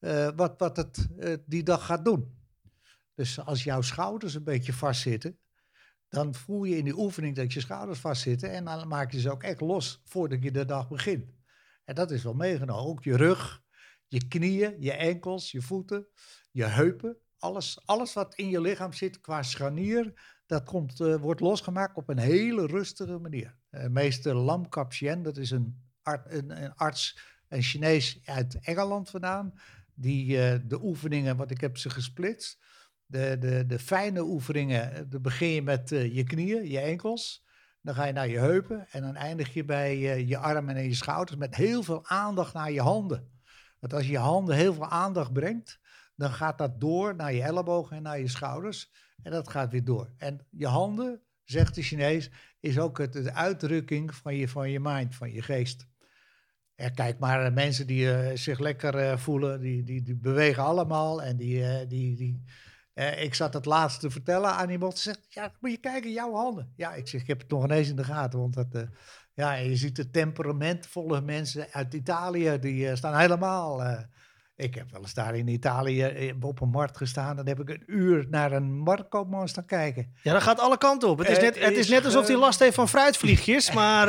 [0.00, 2.38] eh, wat, wat het eh, die dag gaat doen.
[3.20, 5.38] Dus als jouw schouders een beetje vastzitten,
[6.08, 9.30] dan voel je in die oefening dat je schouders vastzitten en dan maak je ze
[9.30, 11.32] ook echt los voordat je de dag begint.
[11.84, 12.84] En dat is wel meegenomen.
[12.84, 13.62] Ook je rug,
[14.06, 16.06] je knieën, je enkels, je voeten,
[16.50, 17.16] je heupen.
[17.38, 20.12] Alles, alles wat in je lichaam zit qua scharnier,
[20.46, 23.56] dat komt, eh, wordt losgemaakt op een hele rustige manier.
[23.70, 29.52] Eh, meester Lam Kapsien, dat is een, een, arts, een Chinees uit Engeland vandaan.
[29.94, 32.58] die, eh, de oefeningen, wat ik heb ze gesplitst.
[33.10, 37.44] De, de, de fijne oefeningen, eh, dan begin je met eh, je knieën, je enkels.
[37.82, 40.84] Dan ga je naar je heupen en dan eindig je bij eh, je armen en
[40.84, 43.30] je schouders met heel veel aandacht naar je handen.
[43.78, 45.80] Want als je je handen heel veel aandacht brengt,
[46.16, 48.90] dan gaat dat door naar je ellebogen en naar je schouders.
[49.22, 50.12] En dat gaat weer door.
[50.16, 54.80] En je handen, zegt de Chinees, is ook het, de uitdrukking van je, van je
[54.80, 55.88] mind, van je geest.
[56.94, 61.22] Kijk maar, mensen die zich lekker voelen, die, die, die bewegen allemaal.
[61.22, 62.44] En die, die, die,
[62.94, 64.98] eh, ik zat het laatst te vertellen aan iemand.
[64.98, 66.72] Ze zegt, ja, moet je kijken, jouw handen.
[66.76, 68.38] Ja, ik zeg, ik heb het nog ineens in de gaten.
[68.38, 68.82] Want dat, eh,
[69.34, 73.82] ja, je ziet de temperamentvolle mensen uit Italië, die eh, staan helemaal...
[74.56, 77.36] ik heb wel eens daar in Italië op een markt gestaan.
[77.36, 80.12] Dan heb ik een uur naar een marktkoopman staan kijken.
[80.22, 81.18] Ja, dat gaat alle kanten op.
[81.18, 84.08] Het is net, het is is net alsof hij last heeft van fruitvliegjes, maar...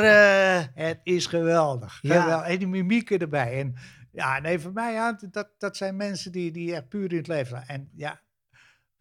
[0.74, 1.98] Het is geweldig.
[2.02, 2.20] Ja.
[2.20, 2.46] Geweldig.
[2.46, 3.60] En die mimieken erbij.
[3.60, 3.74] En
[4.12, 7.26] ja, nee, voor mij, ja, dat, dat zijn mensen die, die echt puur in het
[7.26, 7.66] leven staan.
[7.66, 8.20] En ja,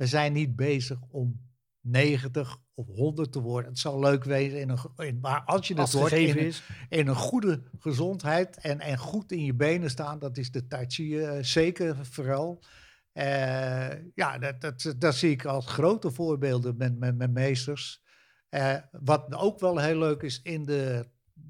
[0.01, 1.49] we zijn niet bezig om
[1.81, 3.69] 90 of 100 te worden.
[3.69, 6.41] Het zal leuk wezen, in een, in, maar als je als het wordt, in, gegeven
[6.41, 6.63] een- is.
[6.89, 10.85] in een goede gezondheid en, en goed in je benen staan, dat is de tai
[10.87, 12.63] chi eh, zeker vooral.
[13.11, 18.03] Eh, ja, dat, dat, dat zie ik als grote voorbeelden met, met, met meesters.
[18.49, 21.09] Eh, wat ook wel heel leuk is in de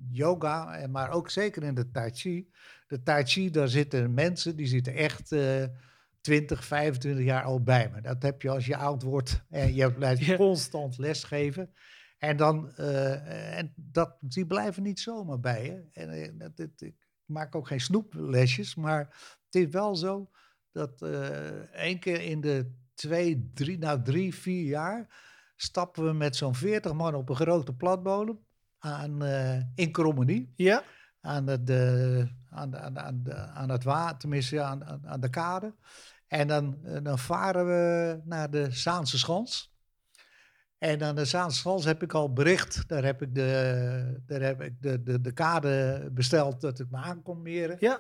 [0.10, 2.50] yoga, en maar ook zeker in de tai chi.
[2.88, 5.32] De tai chi, daar zitten mensen, die zitten echt
[6.21, 8.01] 20, 25 jaar al bij me.
[8.01, 10.36] Dat heb je als je oud wordt en je blijft Ja.
[10.36, 11.73] constant lesgeven.
[12.17, 15.88] En dan, eh, en dat, die blijven niet zomaar bij je.
[15.91, 18.99] En eh, dat, ik maak ook geen snoeplesjes, maar
[19.45, 20.29] het is wel zo
[20.71, 26.36] dat eh één keer in de twee, drie, nou drie, vier jaar stappen we met
[26.36, 28.39] zo'n 40 man op een grote platbodem
[28.79, 29.23] aan,
[29.75, 30.84] in Krommenie Ja?
[31.21, 35.75] aan, de, de, aan, de, aan, de, het water, tenminste aan, aan de kade.
[36.32, 39.76] En dan, eh, dan varen we naar de Zaanse Schans.
[40.78, 42.84] En aan de Zaanse Schans heb ik al bericht.
[42.88, 46.98] Daar heb ik de, daar heb ik de, de, de kade besteld dat ik me
[46.98, 47.78] aan kon meren.
[47.80, 48.00] Ja.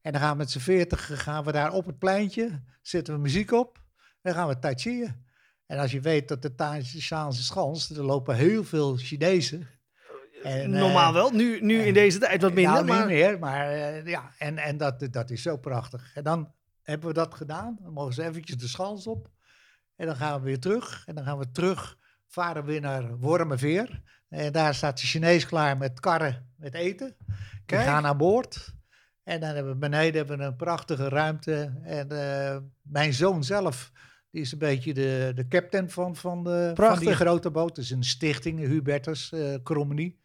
[0.00, 3.20] En dan gaan we met z'n veertig gaan we daar op het pleintje, zetten we
[3.20, 3.76] muziek op.
[3.96, 5.26] En dan gaan we tai chiën.
[5.66, 9.68] En als je weet dat de Zaanse Schans, er lopen heel veel Chinezen.
[10.42, 11.30] En, eh, Normaal wel.
[11.30, 14.76] Nu, nu in deze tijd wat minder, ja, niet meer, maar eh, ja, en, en
[14.76, 16.14] dat, dat is zo prachtig.
[16.14, 16.58] En dan
[16.90, 17.78] hebben we dat gedaan.
[17.82, 19.30] Dan mogen ze eventjes de schans op.
[19.96, 21.02] En dan gaan we weer terug.
[21.06, 24.02] En dan gaan we terug, varen we weer naar Wormerveer.
[24.28, 27.16] En daar staat de Chinees klaar met karren met eten.
[27.66, 28.74] We gaan aan boord.
[29.22, 31.80] En dan hebben we beneden hebben we een prachtige ruimte.
[31.82, 33.92] En eh, mijn zoon zelf,
[34.30, 37.76] die is een beetje de, de captain van, van, de, van die grote boot.
[37.76, 40.19] Het is een stichting, Hubertus Krommenie.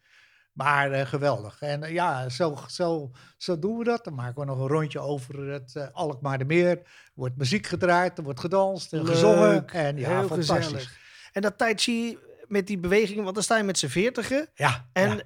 [0.56, 1.60] Maar eh, geweldig.
[1.60, 4.04] En eh, ja, zo, zo, zo doen we dat.
[4.04, 6.68] Dan maken we nog een rondje over het eh Alkmaar de Meer.
[6.78, 6.82] Er
[7.14, 9.08] wordt muziek gedraaid, er wordt gedanst en Leuk.
[9.08, 9.68] gezongen.
[9.68, 10.64] En ja, Heel fantastisch.
[10.66, 10.98] gezellig.
[11.32, 14.48] En dat tai chi met die bewegingen, want dan sta je met z'n veertigen.
[14.54, 15.22] Ja, En ja.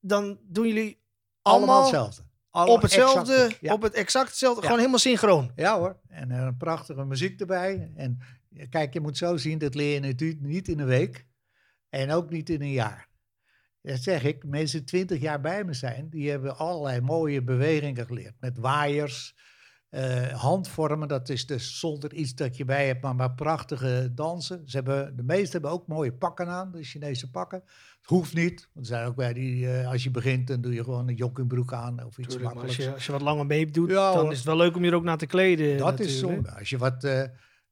[0.00, 1.02] dan doen jullie
[1.42, 2.22] allemaal allemaal hetzelfde.
[2.50, 3.72] Allemaal op hetzelfde, exact, ja.
[3.72, 4.64] op het exact hetzelfde, Ja.
[4.66, 5.52] gewoon helemaal synchroon.
[5.54, 7.92] Ja hoor, en een prachtige muziek erbij.
[7.94, 8.18] En
[8.70, 11.26] kijk, je moet zo zien, dat leer je natuurlijk niet in een week.
[11.88, 13.08] En ook niet in een jaar.
[13.92, 18.06] Dat zeg ik, mensen die 20 jaar bij me zijn, die hebben allerlei mooie bewegingen
[18.06, 18.34] geleerd.
[18.40, 19.34] Met waaiers,
[19.88, 24.62] eh, handvormen, dat is dus zonder iets dat je bij hebt, maar, maar prachtige dansen.
[24.64, 27.62] Ze hebben, de meesten hebben ook mooie pakken aan, de Chinese pakken.
[28.00, 30.74] Het hoeft niet, want er zijn ook bij die, eh, als je begint, dan doe
[30.74, 32.84] je gewoon een joggingbroek aan of iets Tuurlijk, maar als makkelijks.
[32.84, 34.30] je, als je wat langer mee doet, Ja, dan hoor.
[34.30, 35.76] is het wel leuk om je er ook naar te kleden.
[35.78, 36.50] Dat is zonde.
[36.50, 37.04] Als je wat.
[37.04, 37.22] eh,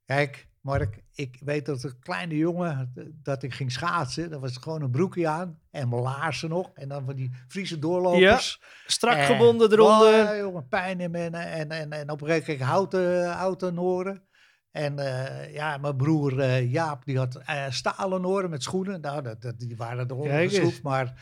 [0.04, 2.92] kijk, Mark, ik weet dat een kleine jongen.
[3.22, 4.30] dat ik ging schaatsen.
[4.30, 5.58] Dan was gewoon een broekje aan.
[5.70, 6.70] En mijn laarzen nog.
[6.74, 8.60] En dan van die Friese doorlopers.
[8.86, 10.30] Strak En- gebonden eronder.
[10.30, 11.34] Oh, jongen, pijn in mijn.
[11.34, 14.22] En, en, en op een gegeven moment houten, houten oren.
[14.70, 19.00] En eh, ja, mijn broer eh, Jaap, die had eh, stalen oren met schoenen.
[19.00, 20.82] Nou, dat, dat, die waren eronder geschroefd.
[20.82, 21.14] Maar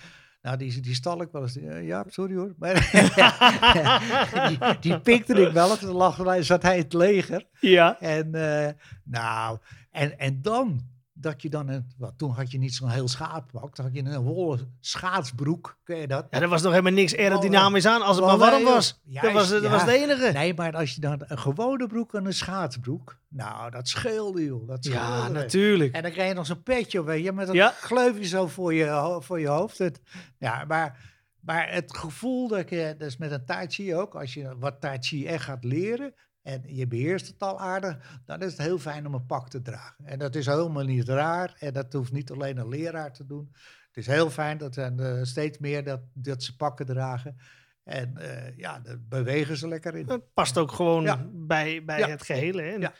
[0.43, 1.57] nou, die, die stal ik wel eens.
[1.57, 2.55] Eh, Jaap, sorry hoor.
[2.59, 2.75] Maar
[4.49, 5.77] die, die pikte ik wel.
[5.77, 7.47] Toen lag, zat hij in het leger.
[7.61, 8.01] ja.
[8.01, 8.73] En eh,
[9.05, 9.59] nou,
[9.91, 10.81] en, en dan
[11.15, 14.03] dat je dan een, wat, toen had je niet zo'n heel schaappak, dan had je
[14.05, 16.27] een wollen schaatsbroek, ken je dat?
[16.31, 19.01] ja, er was nog helemaal niks aerodynamisch aan als het maar warm was.
[19.05, 19.23] joh.
[19.23, 20.33] dat was, Juist, dat was het enige.
[20.33, 24.69] Nee, maar als je dan een gewone broek en een schaatsbroek, nou, dat scheelde joh.
[24.69, 25.95] Dat ja, natuurlijk.
[25.95, 27.69] En dan krijg je nog zo'n petje, weet je, met een Ja.
[27.81, 29.79] gleufje zo voor je, voor je hoofd.
[29.79, 30.01] Het,
[30.39, 34.35] ja, maar, maar het gevoel dat je, dat is met een tai chi ook, als
[34.35, 38.53] je wat tai chi echt gaat leren en je beheerst het al aardig, dan is
[38.53, 40.05] het heel fijn om een pak te dragen.
[40.07, 43.53] En dat is helemaal niet raar en dat hoeft niet alleen een leraar te doen.
[43.87, 47.37] Het is heel fijn dat er eh, steeds meer dat, dat ze pakken dragen.
[47.85, 50.09] En uh, ja, daar bewegen ze lekker in.
[50.09, 51.27] Het past ook gewoon Ja.
[51.33, 52.09] bij, bij Ja.
[52.09, 52.63] het gehele.
[52.63, 52.71] Hè?
[52.75, 52.93] Ja.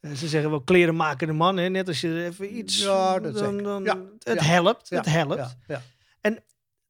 [0.00, 1.56] Eh, Ze zeggen wel kleren maken de man.
[1.56, 1.68] Hè?
[1.68, 2.82] Net als je even iets...
[2.82, 4.90] Ja, dat dan, dan, Het helpt.
[4.90, 5.56] Het helpt.
[5.66, 5.80] Ja,
[6.20, 6.36] ja.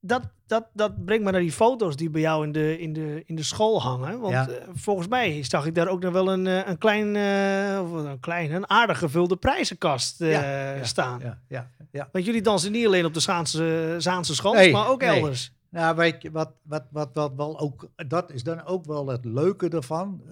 [0.01, 3.23] Dat, dat, dat brengt me naar die foto's die bij jou in de, in de,
[3.27, 4.21] in de school hangen.
[4.21, 4.49] Want Ja.
[4.49, 7.09] eh, volgens mij zag ik daar ook nog wel een, eh, een klein,
[7.83, 11.21] of een klein, een aardig gevulde prijzenkast Ja, ja, staan.
[11.21, 12.09] Ja, ja, ja.
[12.13, 15.11] Want jullie dansen niet alleen op de Zaanse, Zaanse Nee, maar ook nee.
[15.21, 15.53] elders.
[15.71, 19.25] Nou, weet je, wat, wat, wat, wat wel ook, dat is dan ook wel het
[19.25, 20.23] leuke ervan.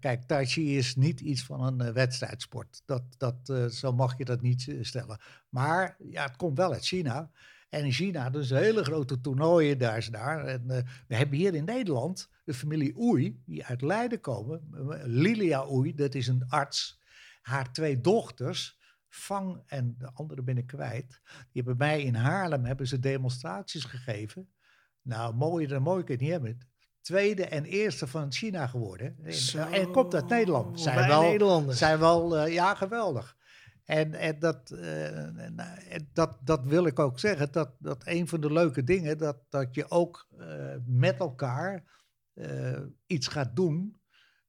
[0.00, 2.82] Kijk, Tai Chi is niet iets van een wedstrijdsport.
[2.84, 5.18] Dat, dat, zo mag je dat niet stellen.
[5.48, 7.30] Maar ja, het komt wel uit China.
[7.74, 10.44] En in China, dus hele grote toernooien daar is daar.
[10.44, 14.68] En eh, we hebben hier in Nederland de familie Oei, die uit Leiden komen.
[15.04, 17.00] Lilia Oei, dat is een arts.
[17.42, 21.20] Haar twee dochters, Fang en de andere ben ik kwijt.
[21.52, 24.48] Die hebben mij in Haarlem hebben ze demonstraties gegeven.
[25.02, 26.68] Nou, mooier dan mooi kun je het niet hebben.
[27.00, 29.16] Tweede en eerste van China geworden.
[29.72, 30.80] En, komt uit Nederland.
[30.80, 31.78] Zijn wel, Nederlanders.
[31.78, 33.36] zijn wel eh, ja, geweldig.
[33.84, 37.52] En, en, dat, eh, en, eh, dat, dat wil ik ook zeggen.
[37.52, 41.92] Dat, dat een van de leuke dingen, dat, dat je ook eh, met elkaar
[43.06, 44.00] iets gaat doen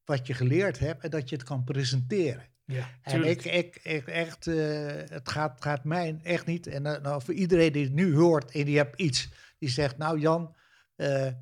[0.06, 2.50] wat je geleerd hebt en dat je het kan presenteren.
[2.64, 6.68] Ja, En ik, ik, ik echt, het gaat, gaat mij echt niet.
[6.68, 10.20] En nou, voor iedereen die het nu hoort en die hebt iets, die zegt, nou
[10.20, 10.56] Jan,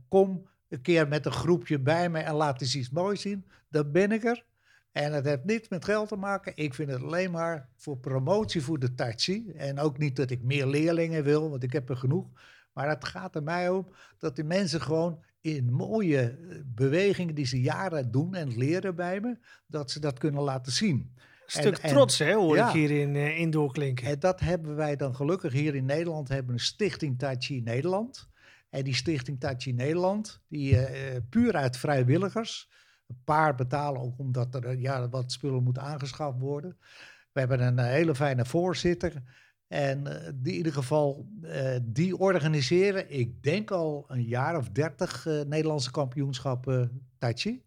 [0.07, 3.45] kom een keer met een groepje bij me en laat eens iets moois zien.
[3.69, 4.45] Dan ben ik er.
[4.93, 6.51] En het heeft niets met geld te maken.
[6.55, 9.51] Ik vind het alleen maar voor promotie voor de Tai Chi.
[9.55, 12.27] En ook niet dat ik meer leerlingen wil, want ik heb er genoeg.
[12.73, 17.45] Maar het gaat er mij om dat die mensen gewoon in mooie eh, bewegingen die
[17.45, 21.13] ze jaren doen en leren bij me, dat ze dat kunnen laten zien.
[21.45, 22.67] stuk en- trots, hè, hoor ja.
[22.67, 24.07] ik hierin eh, in doorklinken.
[24.07, 28.29] En dat hebben wij dan gelukkig hier in Nederland, hebben een stichting Tai Chi Nederland.
[28.69, 32.69] En die stichting Tai Chi Nederland, die eh, puur uit vrijwilligers.
[33.23, 36.77] Paar betalen ook omdat er eh, ja, wat spullen moeten aangeschaft worden.
[37.31, 39.23] We hebben een eh, hele fijne voorzitter.
[39.67, 41.27] En eh, die in ieder geval,
[41.83, 47.63] die organiseren, ik denk al een jaar of dertig Nederlandse kampioenschappen Tai Chi.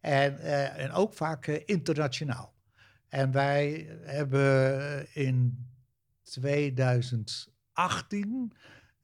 [0.00, 0.38] En,
[0.76, 2.54] en ook vaak internationaal.
[3.08, 5.66] En wij hebben in
[6.22, 8.52] 2018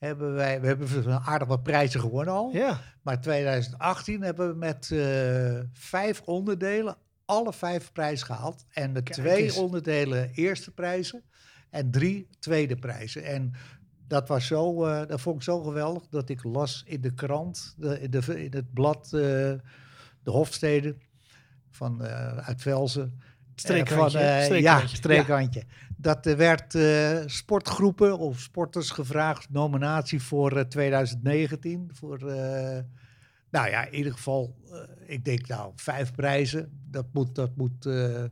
[0.07, 2.51] hebben wij, we hebben aardig wat prijzen gewonnen al.
[2.53, 8.65] Ja, Maar 2018 hebben we met eh, vijf onderdelen alle vijf prijzen gehaald.
[8.71, 9.57] En de Kijk twee eens.
[9.57, 11.23] onderdelen eerste prijzen
[11.71, 13.25] en drie tweede prijzen.
[13.25, 13.53] En
[14.07, 17.75] dat was zo, eh, dat vond ik zo geweldig dat ik las in de krant,
[17.79, 19.11] de, in, de, in het blad, eh,
[20.23, 20.97] de Hofstede
[21.71, 22.03] van
[22.37, 23.21] uit Velzen.
[23.55, 24.19] Streekrandje.
[24.19, 24.89] Eh, van, eh, streekrandje.
[24.89, 25.63] Ja, streekrandje.
[25.97, 31.91] Dat er werd eh, sportgroepen of sporters gevraagd, nominatie voor eh, 2019.
[31.93, 32.79] Voor, eh,
[33.51, 34.79] nou ja, in ieder geval, eh,
[35.15, 36.81] ik denk nou, vijf prijzen.
[36.91, 38.25] Dat moet, dat moet, eh,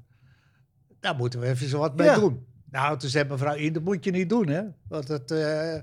[1.00, 2.14] daar moeten we even zo wat mee Ja.
[2.14, 2.46] doen.
[2.70, 4.62] Nou, toen zei mevrouw dat moet je niet doen, hè.
[4.88, 5.74] Want eh,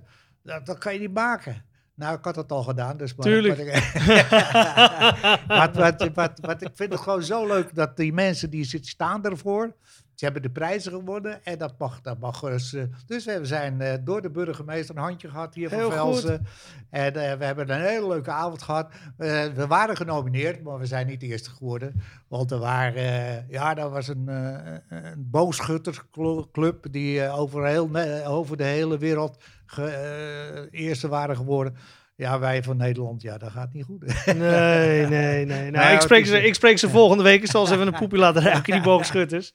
[0.43, 1.65] dat, dat kan je niet maken.
[1.98, 3.14] Nou, ik had het al gedaan, dus...
[3.16, 3.58] Maar, Tuurlijk.
[3.58, 8.50] maar ik- wat, wat, wat, wat, ik vind het gewoon zo leuk dat die mensen
[8.50, 9.76] die zitten staan ervoor.
[10.17, 12.73] Ze hebben de prijzen gewonnen en dat mag, dat mag dus.
[12.73, 16.45] eh, dus we zijn eh, door de burgemeester een handje gehad hier van Velsen.
[16.89, 18.91] En eh, we hebben een hele leuke avond gehad.
[19.17, 22.01] Eh, we waren genomineerd, maar we zijn niet eerste geworden.
[22.27, 27.89] Want er waren, ja, dat was een, een boogschuttersclub die over, heel,
[28.25, 31.75] over de hele wereld ge, eerste waren geworden.
[32.17, 34.03] Ja, wij van Nederland, ja, dat gaat niet goed.
[34.25, 35.45] Nee, nee, nee.
[35.45, 37.41] Nou, Nou, ik, spreek ze, ik spreek ze volgende week.
[37.41, 39.53] Ik zal ze even een poepie laten ruiken, die boogschutters.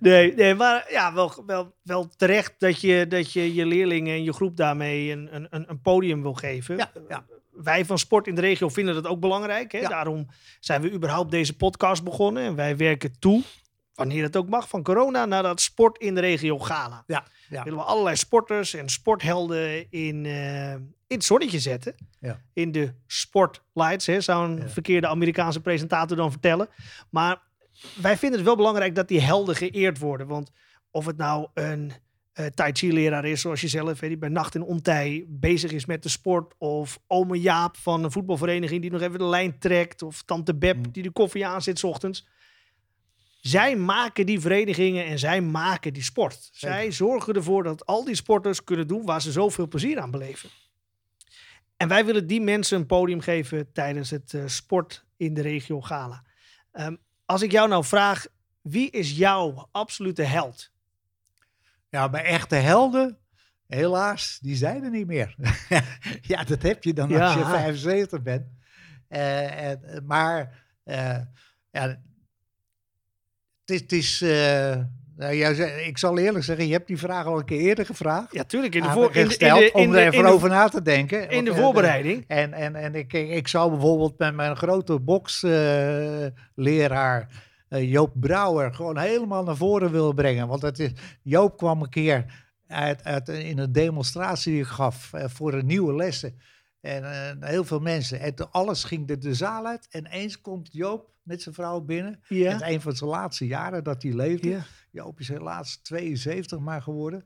[0.00, 4.24] Nee, nee maar ja, wel, wel, wel terecht dat je, dat je je leerlingen en
[4.24, 6.76] je groep daarmee een, een, een- podium wil geven.
[6.76, 7.24] Ja, ja.
[7.52, 9.72] Wij van Sport in de regio vinden dat ook belangrijk.
[9.72, 9.78] Hè?
[9.78, 9.88] Ja.
[9.88, 10.26] Daarom
[10.60, 12.42] zijn we überhaupt deze podcast begonnen.
[12.42, 13.42] En wij werken toe,
[13.94, 17.04] wanneer het ook mag, van corona naar dat Sport in de regio gala.
[17.06, 17.62] Ja, ja.
[17.62, 20.74] Willen we allerlei sporters en sporthelden in, eh,
[21.14, 21.94] in het zonnetje zetten.
[22.20, 22.40] Ja.
[22.52, 24.68] In de spotlights, hè, zou een Ja.
[24.68, 26.68] verkeerde Amerikaanse presentator dan vertellen.
[27.10, 27.42] Maar
[28.00, 30.26] wij vinden het wel belangrijk dat die helden geëerd worden.
[30.26, 30.50] Want
[30.90, 31.92] of het nou een
[32.32, 36.02] eh Tai Chi-leraar is, zoals jezelf, hè, die bij nacht en ontij bezig is met
[36.02, 36.54] de sport.
[36.58, 40.02] Of ome Jaap van een voetbalvereniging die nog even de lijn trekt.
[40.02, 40.92] Of tante Beb Mm.
[40.92, 42.26] die de koffie aanzet 's ochtends.
[43.40, 46.48] Zij maken die verenigingen en zij maken die sport.
[46.52, 50.48] Zij zorgen ervoor dat al die sporters kunnen doen waar ze zoveel plezier aan beleven.
[51.76, 55.80] En wij willen die mensen een podium geven tijdens het eh, Sport in de Regio
[55.80, 56.24] Gala.
[56.72, 58.26] Ehm, als ik jou nou vraag,
[58.60, 60.72] wie is jouw absolute held?
[61.88, 63.18] Ja, maar echte helden,
[63.66, 65.36] helaas, die zijn er niet meer.
[66.32, 68.46] ja, dat heb je dan als je 75 bent.
[69.08, 71.20] Eh, en, maar eh,
[71.70, 72.00] ja,
[73.64, 73.80] het is...
[73.80, 74.82] Het is eh,
[75.16, 77.86] nou, jij zei- ik zal eerlijk zeggen, je hebt die vraag al een keer eerder
[77.86, 78.32] gevraagd.
[78.32, 78.74] Ja, tuurlijk.
[78.74, 80.82] In de, voor, in de, in gesteld, de, in om er even over na te
[80.82, 81.28] denken.
[81.28, 82.24] in Want, de eh, voorbereiding.
[82.26, 87.28] En, en, en ik, ik zou bijvoorbeeld met mijn grote boksleraar
[87.68, 90.48] Joop Brouwer gewoon helemaal naar voren willen brengen.
[90.48, 90.90] Want het is,
[91.22, 95.66] Joop kwam een keer uit, uit, in een demonstratie die ik gaf eh, voor een
[95.66, 96.38] nieuwe lessen.
[96.80, 98.20] En eh, heel veel mensen.
[98.20, 99.86] En alles ging de, de zaal uit.
[99.90, 102.20] En eens komt Joop met zijn vrouw binnen.
[102.28, 102.52] Ja.
[102.52, 104.48] Het een van zijn laatste jaren dat hij leefde.
[104.48, 104.64] Ja.
[104.90, 107.24] Joop is helaas 72 maar geworden.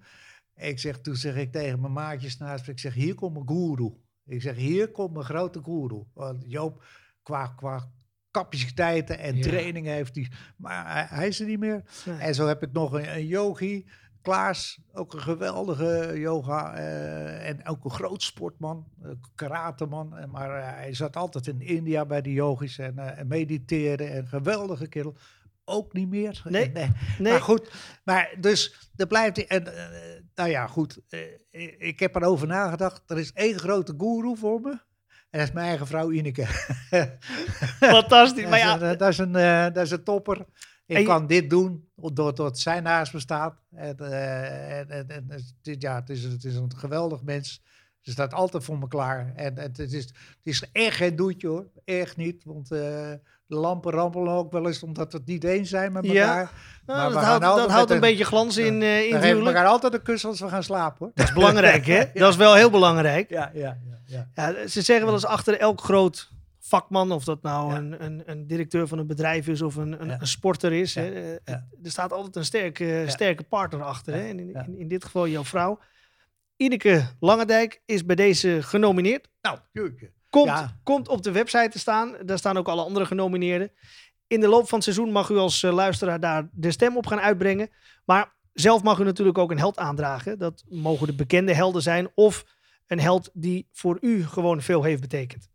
[0.55, 3.96] Ik zeg, toen zeg ik tegen mijn maatjes naast ik zeg, hier komt mijn goeroe.
[4.26, 6.07] Ik zeg, hier komt mijn grote goeroe.
[6.14, 6.84] Want Joop,
[7.22, 7.90] qua, qua
[8.30, 9.42] capaciteiten en Ja.
[9.42, 11.82] trainingen heeft hij, maar hij, hij is er niet meer.
[12.18, 13.86] En zo heb ik nog een, een yogi,
[14.23, 20.16] Klaas, ook een geweldige yoga eh, en ook een groot sportman, uh, karateman.
[20.16, 24.05] En Maar eh, hij zat altijd in India bij de yogis en, eh, en mediteerde
[24.05, 25.16] en geweldige kerel.
[25.64, 26.43] Ook niet meer.
[26.45, 26.71] Nee.
[26.73, 26.91] nee.
[27.19, 27.71] Nee, Maar goed,
[28.05, 29.47] maar dus er blijft.
[29.47, 30.99] En, eh, nou ja, goed.
[31.09, 33.03] eh, ik- heb erover nagedacht.
[33.07, 34.71] Er is één grote goeroe voor me.
[35.31, 36.47] En dat is mijn eigen vrouw Ineke.
[37.81, 38.49] fantastisch.
[38.49, 40.47] Maar ja, dat, is een, eh, dat is een topper.
[40.97, 43.55] Ik kan dit doen doordat zij naast me staat.
[43.74, 47.62] En, eh, en, ja, het is, het is een geweldig mens.
[48.01, 49.32] Ze staat altijd voor me klaar.
[49.36, 51.66] En, en het, is, het is echt geen doetje hoor.
[51.84, 52.45] Echt niet.
[52.45, 52.78] Want eh,
[53.47, 56.28] de lampen rampelen ook wel eens omdat we het niet eens zijn met Ja.
[56.28, 56.53] elkaar.
[56.86, 59.66] nou, maar dat gaan houdt, dat een een- beetje glans in, eh in We elkaar
[59.66, 61.11] altijd een kus als we gaan slapen hoor.
[61.14, 62.05] Dat is belangrijk, hè?
[62.14, 63.30] Dat is wel heel belangrijk.
[63.30, 64.28] Ja, ja, ja.
[64.34, 64.53] ja.
[64.53, 66.30] Ja, ze zeggen wel eens achter elk groot
[66.69, 70.27] vakman, of dat nou een, een, een directeur van een bedrijf is of een, een,
[70.27, 71.66] sporter is, hè, eh, Ja.
[71.83, 74.14] er staat altijd een sterke, sterke partner achter.
[74.14, 74.21] Hè?
[74.29, 75.79] En in, in, in dit geval jouw vrouw.
[76.57, 79.29] Ineke Langendijk is bij deze genomineerd.
[79.43, 79.59] Nou.
[80.31, 80.79] Komt, Ja.
[80.83, 82.16] komt op de website te staan.
[82.25, 83.71] Daar staan ook alle andere genomineerden.
[84.27, 87.07] In de loop van het seizoen mag u als eh, luisteraar daar de stem op
[87.07, 87.71] gaan uitbrengen.
[88.05, 90.39] Maar zelf mag u natuurlijk ook een held aandragen.
[90.39, 92.45] Dat mogen de bekende helden zijn of
[92.87, 95.49] een held die voor u gewoon veel heeft betekend.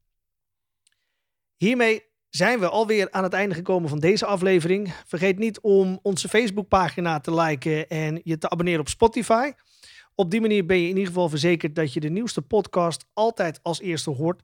[1.63, 4.93] Hiermee zijn we alweer aan het einde gekomen van deze aflevering.
[5.05, 9.51] Vergeet niet om onze Facebookpagina te liken en je te abonneren op Spotify.
[10.15, 13.59] Op die manier ben je in ieder geval verzekerd dat je de nieuwste podcast altijd
[13.61, 14.41] als eerste hoort.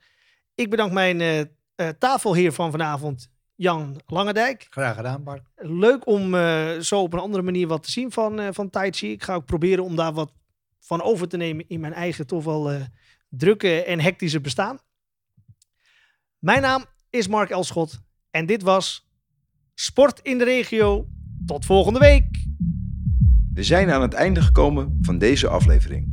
[0.55, 4.67] Ik bedank mijn eh, eh, tafelheer van vanavond, Jan Langendijk.
[4.69, 5.49] Graag gedaan, Bart.
[5.55, 8.91] Leuk om eh, zo op een andere manier wat te zien van, eh van Tai
[8.91, 9.11] Chi.
[9.11, 10.31] Ik ga ook proberen om daar wat
[10.79, 12.71] van over te nemen in mijn eigen toch wel
[13.29, 14.79] drukke en hectische bestaan.
[16.37, 18.01] Mijn naam is Mark Elschot
[18.31, 19.09] en dit was
[19.73, 21.07] Sport in de Regio.
[21.45, 22.45] Tot volgende week.
[23.53, 26.07] We zijn aan het einde gekomen van deze aflevering.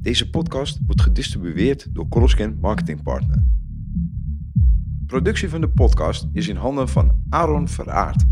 [0.00, 3.44] Deze podcast wordt gedistribueerd door Coroscan Marketing Partner.
[5.06, 8.24] Productie van de podcast is in handen van Aaron Veraard.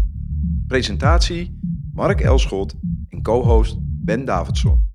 [0.66, 1.58] Presentatie
[1.92, 2.74] Mark Elschot
[3.08, 4.90] en co-host Ben Davidson.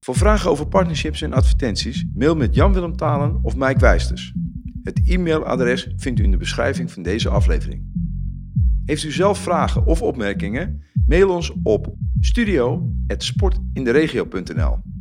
[0.00, 4.34] Voor vragen over partnerships en advertenties mail met Jan-Willem Talen of Mike Wijsters.
[4.84, 7.92] Het e-mailadres vindt u in de beschrijving van deze aflevering.
[8.84, 10.82] Heeft u zelf vragen of opmerkingen?
[11.06, 14.93] Mail ons op studio.sportinderegio.nl